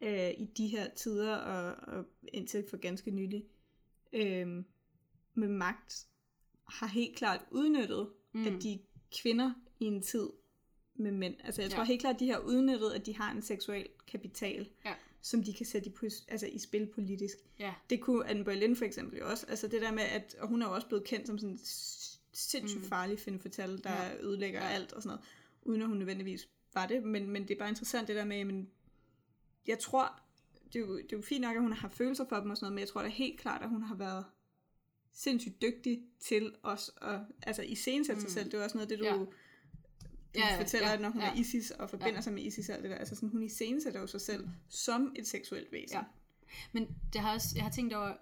[0.00, 3.44] øh, i de her tider, og, og indtil for ganske nylig,
[4.12, 4.64] øh,
[5.34, 6.06] med magt,
[6.68, 8.46] har helt klart udnyttet, Mm.
[8.46, 8.78] at de
[9.22, 10.28] kvinder i en tid
[10.94, 11.76] med mænd, altså jeg Ja.
[11.76, 14.94] tror helt klart, at de har udnyttet, at de har en seksuel kapital, Ja.
[15.20, 15.92] som de kan sætte i,
[16.28, 17.36] altså i spil politisk.
[17.58, 19.46] Ja, Det kunne Anne Boleyn for eksempel jo også.
[19.48, 21.58] Altså det der med, at og hun er jo også blevet kendt som sådan
[22.32, 22.88] sindssygt Mm.
[22.88, 24.16] farlig finde fortælle, der Ja.
[24.20, 24.68] ødelægger ja.
[24.68, 25.28] alt og sådan noget,
[25.62, 27.02] uden at hun nødvendigvis var det.
[27.02, 28.70] Men, men det er bare interessant det der med, men
[29.66, 30.20] jeg tror,
[30.72, 32.56] det er, jo, det er jo fint nok, at hun har følelser for dem og
[32.56, 34.24] sådan noget, men jeg tror da helt klart, at hun har været
[35.12, 38.22] sindssygt dygtig til også at altså, iscenesætte mm.
[38.22, 38.28] Mm.
[38.28, 38.50] sig selv.
[38.50, 39.14] Det er også noget det, du, Ja.
[39.14, 39.26] du
[40.34, 41.30] Ja, ja, fortæller, ja, når hun ja.
[41.30, 42.20] er Isis og forbinder Ja.
[42.20, 42.96] sig med Isis og alt det der.
[42.96, 45.96] Altså sådan, hun iscenesætter jo sig selv som et seksuelt væsen.
[45.96, 46.04] Ja.
[46.72, 48.14] Men det har også, jeg har tænkt over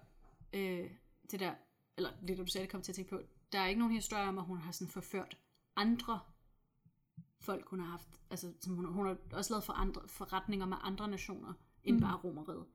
[0.53, 0.89] øh,
[1.31, 1.53] det der,
[1.97, 3.21] eller det du sagde, det kom til at tænke på,
[3.51, 5.37] der er ikke nogen historie om, at hun har sådan forført
[5.75, 6.19] andre
[7.41, 10.77] folk, hun har haft, altså som hun, hun har også lavet for andre, forretninger med
[10.81, 12.01] andre nationer, end Mm.
[12.01, 12.65] bare romeriet.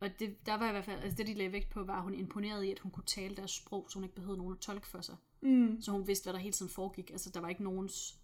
[0.00, 2.02] Og det, der var i hvert fald, altså det de lagde vægt på, var, at
[2.02, 4.58] hun imponerede i, at hun kunne tale deres sprog, så hun ikke behøvede nogen at
[4.58, 5.16] tolke for sig.
[5.42, 5.80] Mm.
[5.80, 7.10] Så hun vidste, hvad der hele tiden foregik.
[7.10, 8.18] Altså, der var ikke nogens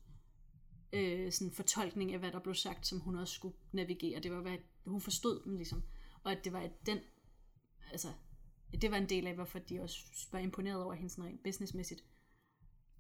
[0.93, 4.21] øh, sådan fortolkning af, hvad der blev sagt, som hun også skulle navigere.
[4.21, 4.57] Det var, hvad
[4.87, 5.83] hun forstod dem ligesom.
[6.25, 6.99] Og at det var at den,
[7.93, 8.09] altså,
[8.81, 9.99] det var en del af, hvorfor de også
[10.33, 12.05] var imponeret over hende sådan rent businessmæssigt.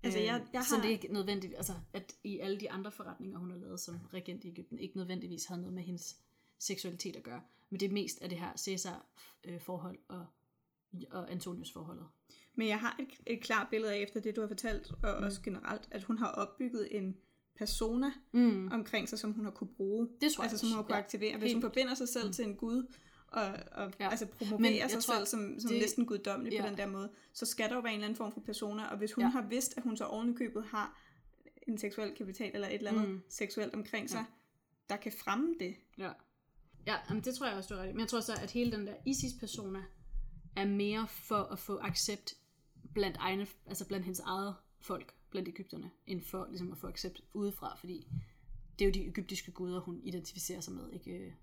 [0.06, 0.82] Altså, jeg, jeg Så har...
[0.82, 3.98] det er ikke nødvendigt, altså, at i alle de andre forretninger, hun har lavet som
[4.14, 6.16] regent i Ægypten, ikke nødvendigvis havde noget med hendes
[6.58, 7.40] seksualitet at gøre.
[7.70, 10.26] Men det er mest af det her Cæsar-forhold og,
[11.10, 12.06] og Antonius forholdet.
[12.54, 15.24] Men jeg har et, et klart billede af, efter det du har fortalt, og mm.
[15.26, 17.16] også generelt, at hun har opbygget en
[17.56, 18.68] persona Mm.
[18.72, 20.08] omkring sig, som hun har kunne bruge.
[20.20, 21.38] Det tror jeg Altså som hun har kunne Ja, aktivere.
[21.38, 22.32] Hvis helt hun forbinder sig selv mm.
[22.32, 22.92] til en gud,
[23.36, 24.10] og, og Ja.
[24.10, 26.62] altså Men promoverer jeg sig tror, selv som, som det- næsten guddommelig Ja.
[26.62, 28.84] på den der måde, så skal der jo være en eller anden form for persona,
[28.86, 29.28] og hvis hun Ja.
[29.30, 31.00] har vidst, at hun så ovenikøbet har
[31.68, 33.20] en seksuel kapital, eller et eller andet Mm.
[33.28, 34.24] seksuelt omkring sig, Ja.
[34.94, 35.76] der kan fremme det.
[35.98, 36.10] Ja.
[36.86, 37.94] Ja, jamen det tror jeg også, du har ret.
[37.94, 39.82] Men jeg tror så, at hele den der ISIS-persona
[40.56, 42.34] er mere for at få accept
[42.94, 47.20] blandt, egne, altså blandt hendes eget folk, blandt Ægypterne, end for ligesom at få accept
[47.34, 48.06] udefra, fordi
[48.78, 51.34] det er jo de egyptiske guder, hun identificerer sig med, ikke?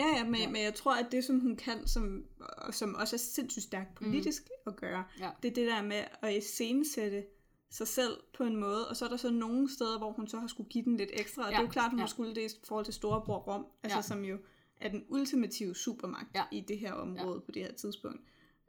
[0.00, 0.50] Ja, ja, men, Ja.
[0.50, 2.24] men jeg tror, at det, som hun kan, som,
[2.70, 4.70] som også er sindssygt stærkt politisk mm.
[4.72, 5.30] at gøre, Ja.
[5.42, 7.24] det er det der med at iscenesætte
[7.70, 10.38] sig selv på en måde, og så er der så nogle steder, hvor hun så
[10.38, 12.02] har skulle give den lidt ekstra, og Ja, det er jo klart, hun ja.
[12.02, 14.02] har skulle det i forhold til Storebror Rom, altså Ja.
[14.02, 14.38] som jo
[14.80, 16.42] er den ultimative supermagt Ja.
[16.52, 17.40] i det her område Ja.
[17.46, 18.20] på det her tidspunkt.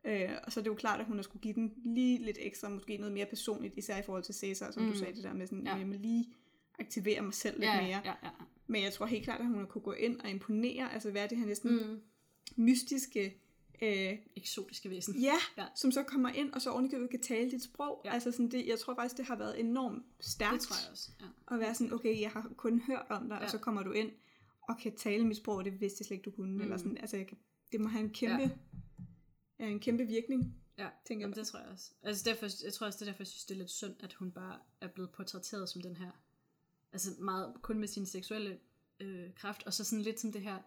[0.05, 2.37] Øh, og så er det jo klart, at hun har skulle give den lige lidt
[2.41, 4.91] ekstra, måske noget mere personligt, især i forhold til Cæsar, som mm.
[4.91, 5.71] Du sagde det der med sådan, Ja.
[5.71, 5.77] ja.
[5.77, 6.33] jeg må lige
[6.81, 8.01] aktivere mig selv lidt ja, mere.
[8.05, 8.29] ja, ja.
[8.67, 11.27] Men jeg tror helt klart, at hun har kunne gå ind og imponere, altså være
[11.27, 12.01] det her næsten mm.
[12.55, 13.41] Mystiske,
[13.81, 15.21] øh, Eksotiske væsen.
[15.21, 15.65] ja, Ja.
[15.75, 18.01] som så kommer ind, og så ovenikøbet kan tale dit sprog.
[18.05, 18.13] Ja.
[18.13, 20.53] Altså sådan det, jeg tror faktisk, det har været enormt stærkt.
[20.53, 21.09] Det tror jeg også.
[21.21, 21.25] Ja.
[21.55, 23.43] At være sådan, okay, jeg har kun hørt om dig, ja.
[23.43, 24.11] Og så kommer du ind
[24.69, 26.53] og kan tale mit sprog, og det vidste jeg slet ikke, du kunne.
[26.55, 26.61] Mm.
[26.61, 27.37] Eller sådan, altså, jeg kan,
[27.71, 28.57] det må have en kæmpe,
[29.59, 29.65] Ja.
[29.67, 30.55] en kæmpe virkning.
[30.77, 31.39] Ja, tænker Jamen, jeg.
[31.45, 31.91] det tror jeg også.
[32.03, 34.13] Altså, derfor, jeg tror også, det er derfor, jeg synes, det er lidt synd, at
[34.13, 36.11] hun bare er blevet portrætteret som den her,
[36.93, 38.59] altså meget kun med sin seksuelle
[38.99, 40.57] øh, kraft, og så sådan lidt som det her,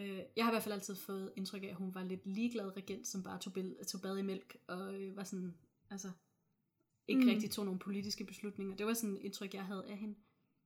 [0.00, 2.76] øh, jeg har i hvert fald altid fået indtryk af, at hun var lidt ligeglad
[2.76, 5.54] regent, som bare tog, bill- tog bad i mælk, og øh, var sådan,
[5.90, 6.10] altså,
[7.08, 7.28] ikke mm.
[7.28, 8.76] Rigtig tog nogle politiske beslutninger.
[8.76, 10.14] Det var sådan et indtryk, jeg havde af hende.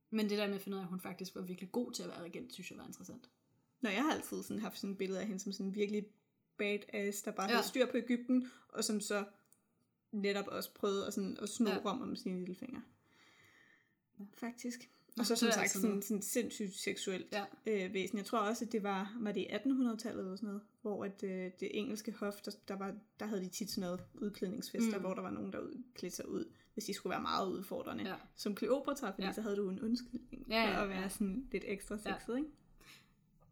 [0.09, 2.03] Men det der med at finde ud af, at hun faktisk var virkelig god til
[2.03, 3.29] at være regent, synes jeg var interessant.
[3.81, 6.05] Når jeg har altid sådan haft sådan et billede af hende som sådan virkelig
[6.57, 7.55] badass, der bare Ja.
[7.55, 9.25] havde styr på Ægypten, og som så
[10.11, 11.75] netop også prøvede at, sådan, at sno Ja.
[11.75, 11.81] ja.
[11.85, 12.81] rom om sine lille fingre.
[14.33, 14.89] Faktisk.
[15.19, 17.45] Og så det som er sagt altså sådan, sådan sindssygt seksuelt Ja.
[17.85, 18.17] øh, væsen.
[18.17, 21.23] Jeg tror også, at det var, var det i 1800-tallet eller sådan noget, hvor at,
[21.23, 25.01] øh, det engelske hof, der, der, var, der havde de tit sådan noget udklædningsfester, Mm.
[25.03, 25.59] hvor der var nogen, der
[25.95, 28.03] klædte sig ud, hvis de skulle være meget udfordrende.
[28.09, 28.15] Ja.
[28.35, 29.27] Som Kleopatra, fordi Ja.
[29.27, 29.33] ja.
[29.33, 31.09] så havde du en undskyldning Ja, ja, for at være ja.
[31.09, 32.13] sådan lidt ekstra Ja.
[32.19, 32.49] sexet, ikke?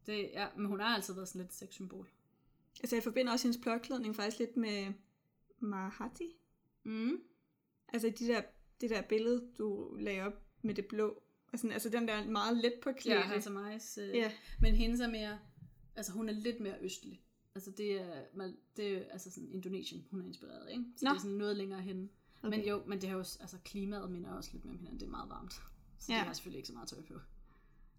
[0.05, 2.07] Det, ja, men hun har altid været sådan lidt sexsymbol.
[2.79, 4.93] Altså jeg forbinder også hendes plotklædning faktisk lidt med
[5.59, 6.35] Mahati.
[6.83, 7.21] Mm.
[7.93, 8.41] Altså de der,
[8.81, 11.21] det der billede, du lagde op med det blå.
[11.51, 13.23] Og sådan, altså den der meget let på Ja, klæde.
[13.33, 13.97] altså Majs.
[14.01, 14.31] Øh, ja.
[14.61, 15.39] Men hendes er mere,
[15.95, 17.21] altså hun er lidt mere østlig.
[17.55, 20.83] Altså det er, man, det er altså sådan Indonesien, hun er inspireret, ikke?
[20.97, 21.09] Så Nå.
[21.09, 22.09] det er sådan noget længere hen.
[22.43, 22.57] Okay.
[22.57, 25.09] Men jo, men det har jo, altså klimaet minder også lidt med hinanden, det er
[25.09, 25.53] meget varmt.
[25.53, 25.61] Så
[26.09, 26.13] ja.
[26.13, 26.19] Ja.
[26.19, 27.13] det har selvfølgelig ikke så meget tøj på.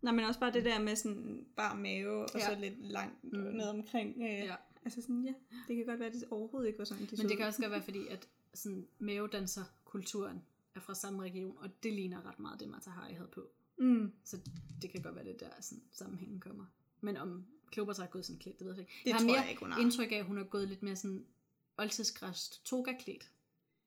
[0.02, 2.54] Nej, men også bare det der med sådan bar mave, og Ja.
[2.54, 3.38] så lidt langt Mm.
[3.38, 4.16] ned omkring.
[4.16, 4.44] Øh, Ja.
[4.44, 4.54] ja.
[4.84, 5.32] Altså sådan, ja,
[5.68, 7.60] det kan godt være, at det overhovedet ikke var sådan, de Men det kan også
[7.62, 10.42] godt være, fordi at sådan mavedanserkulturen
[10.74, 13.50] er fra samme region, og det ligner ret meget det, Mata Hari havde på.
[13.78, 14.38] Mm, Så
[14.82, 16.64] det kan godt være, det der sådan, sammenhængen kommer.
[17.00, 18.92] Men om Kleopatra er gået sådan klædt, det ved jeg ikke.
[18.98, 19.80] det jeg har tror mere jeg ikke, hun har.
[19.80, 21.26] indtryk af, at hun er gået lidt mere sådan
[21.78, 23.30] oldtidsgræst toga-klædt.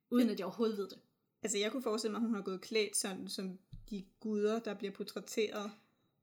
[0.10, 1.00] Uden at jeg overhovedet ved det.
[1.44, 3.60] Altså jeg kunne forestille mig, at hun har gået klædt sådan, som
[3.90, 5.72] de guder, der bliver portrætteret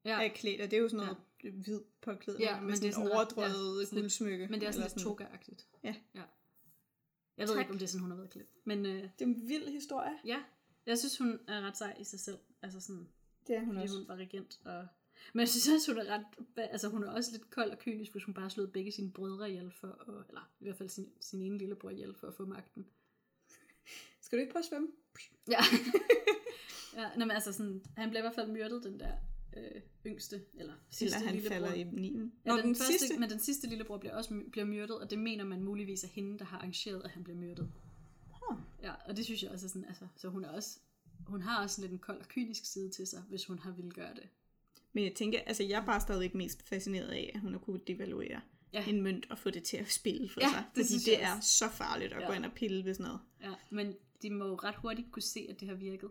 [0.04, 0.24] Ja.
[0.24, 0.60] er klædt.
[0.60, 1.50] Og det er jo sådan noget ja.
[1.50, 4.48] hvid påklædning Ja, ja, men med det er sådan sådan overdrevet ja, sådan guldsmykke.
[4.50, 5.66] Men det er sådan lidt toga-agtigt.
[5.84, 5.94] Ja.
[6.14, 6.22] ja.
[7.40, 7.60] Jeg ved Tak.
[7.64, 8.48] ikke, om det er sådan, hun har været klædt.
[8.64, 10.18] Men øh, Det er en vild historie.
[10.24, 10.42] ja,
[10.86, 12.38] jeg synes, hun er ret sej i sig selv.
[12.62, 13.08] Altså sådan,
[13.46, 13.96] Det er hun fordi også.
[13.98, 14.60] hun var regent.
[14.64, 14.86] Og...
[15.32, 16.24] Men jeg synes også, hun er ret...
[16.56, 19.50] Altså, hun er også lidt kold og kynisk, hvis hun bare slået begge sine brødre
[19.50, 19.88] ihjel for...
[19.88, 22.86] At, eller i hvert fald sin, sin ene lillebror ihjel for at få magten.
[24.20, 24.88] Skal du ikke prøve at svømme?
[25.48, 25.60] Ja.
[26.96, 29.12] ja, men altså sådan, han blev i hvert fald myrdet, den der
[29.56, 31.54] øh, yngste, eller sidste Eller han lillebror.
[31.54, 32.32] falder i nien.
[32.44, 33.18] Ja, Nå, den, den, første, sidste.
[33.20, 36.38] Men den sidste lillebror bliver også bliver myrdet, og det mener man muligvis er hende,
[36.38, 37.70] der har arrangeret, at han bliver myrdet.
[38.26, 38.58] Huh.
[38.82, 40.78] Ja, og det synes jeg også er sådan, altså, så hun er også,
[41.26, 43.90] hun har også lidt en kold og kynisk side til sig, hvis hun har ville
[43.90, 44.28] gøre det.
[44.92, 47.86] Men jeg tænker, altså jeg er bare stadigvæk mest fascineret af, at hun har kunnet
[47.88, 48.40] devaluere
[48.72, 48.84] Ja.
[48.88, 50.64] en mønt og få det til at spille for Ja, sig.
[50.74, 52.26] det Fordi det er så farligt at Ja.
[52.26, 53.20] gå ind og pille ved sådan noget.
[53.42, 56.10] Ja, men de må jo ret hurtigt kunne se, at det har virket.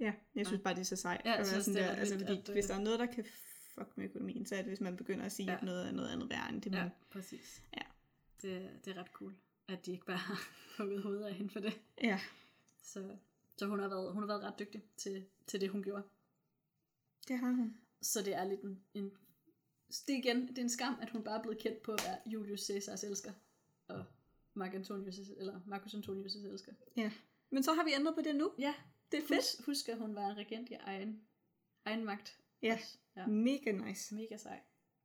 [0.00, 1.20] Ja, jeg synes bare, det er så sejt.
[1.24, 3.06] Ja, jeg synes, sådan det er der, altså, fordi, at, hvis der er noget, der
[3.06, 3.24] kan
[3.74, 5.52] fuck med økonomien, så er det, hvis man begynder at sige, Ja.
[5.52, 5.58] ja.
[5.58, 6.90] at noget er noget andet værd end det, Ja, man...
[7.10, 7.62] præcis.
[7.76, 7.82] Ja.
[8.42, 9.34] Det, det er ret cool,
[9.68, 10.40] at de ikke bare har
[10.78, 11.80] hugget hovedet af hende for det.
[12.02, 12.20] Ja.
[12.82, 13.16] Så,
[13.56, 16.02] så hun, har været, hun har været ret dygtig til, til det, hun gjorde.
[17.28, 17.76] Det har hun.
[18.02, 19.12] Så det er lidt en, en
[20.06, 22.04] det er igen, det er en skam, at hun bare er blevet kendt på at
[22.04, 23.32] være Julius Caesars elsker,
[23.88, 24.04] og
[24.54, 26.72] Mark Antonius, eller Marcus Antonius' elsker.
[26.96, 27.12] Ja.
[27.50, 28.52] Men så har vi ændret på det nu.
[28.58, 28.74] Ja,
[29.12, 29.38] Det er fedt.
[29.40, 31.20] husk, husk at hun var en regent i egen,
[31.84, 32.38] egen magt.
[32.62, 32.72] Ja.
[32.74, 32.98] også.
[33.16, 33.26] ja.
[33.26, 34.14] Mega nice.
[34.14, 34.60] Mega sej.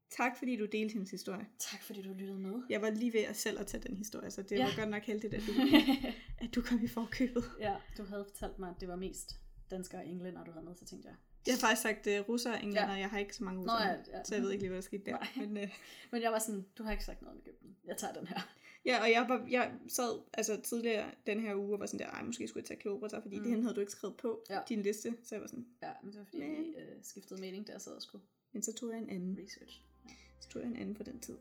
[0.09, 1.47] Tak fordi du delte hendes historie.
[1.59, 2.61] Tak fordi du lyttede med.
[2.69, 4.55] Jeg var lige ved at selv at tage den historie, så det Ja.
[4.57, 4.65] ja.
[4.65, 5.51] var godt nok heldigt, at du,
[6.45, 7.43] at du kom i forkøbet.
[7.59, 9.35] ja, du havde fortalt mig, at det var mest
[9.71, 11.15] danskere og englænder, du havde med, så tænkte jeg.
[11.47, 12.93] Jeg har faktisk sagt uh, russer og englænder, Ja.
[12.93, 12.99] ja.
[12.99, 14.23] jeg har ikke så mange Nå, russer, ja, med, ja.
[14.23, 15.11] så jeg ved ikke lige, hvad der skete der.
[15.11, 15.45] Nej.
[15.47, 15.69] Men, uh,
[16.11, 17.77] Men jeg var sådan, du har ikke sagt noget om Ægypten.
[17.85, 18.39] Jeg tager den her.
[18.85, 22.11] Ja, og jeg, var, jeg sad altså, tidligere den her uge og var sådan der,
[22.11, 23.43] ej, måske skulle jeg tage Kleopatra, fordi mm.
[23.43, 24.59] det hende havde du ikke skrevet på ja.
[24.69, 25.15] din liste.
[25.23, 25.65] Så jeg var sådan...
[25.81, 26.73] Ja, men det var fordi, men...
[26.77, 28.23] jeg øh, skiftede mening, der sad og skulle.
[28.53, 29.37] Men så tog jeg en anden.
[29.43, 29.81] Research.
[30.05, 30.13] Ja.
[30.39, 31.37] Så tog jeg en anden for den tid.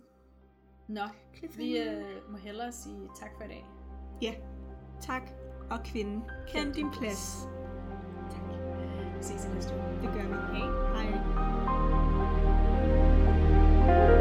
[0.89, 1.09] Nå,
[1.57, 3.67] vi øh, må hellere sige tak for i dag.
[4.23, 4.35] Ja,
[5.01, 5.23] tak.
[5.71, 7.39] Og kvinde, kend din plads.
[8.31, 8.43] Tak.
[9.17, 9.83] Vi ses i næste uge.
[10.03, 10.35] Det gør vi.
[10.35, 10.67] Hej.
[13.87, 14.20] Hej.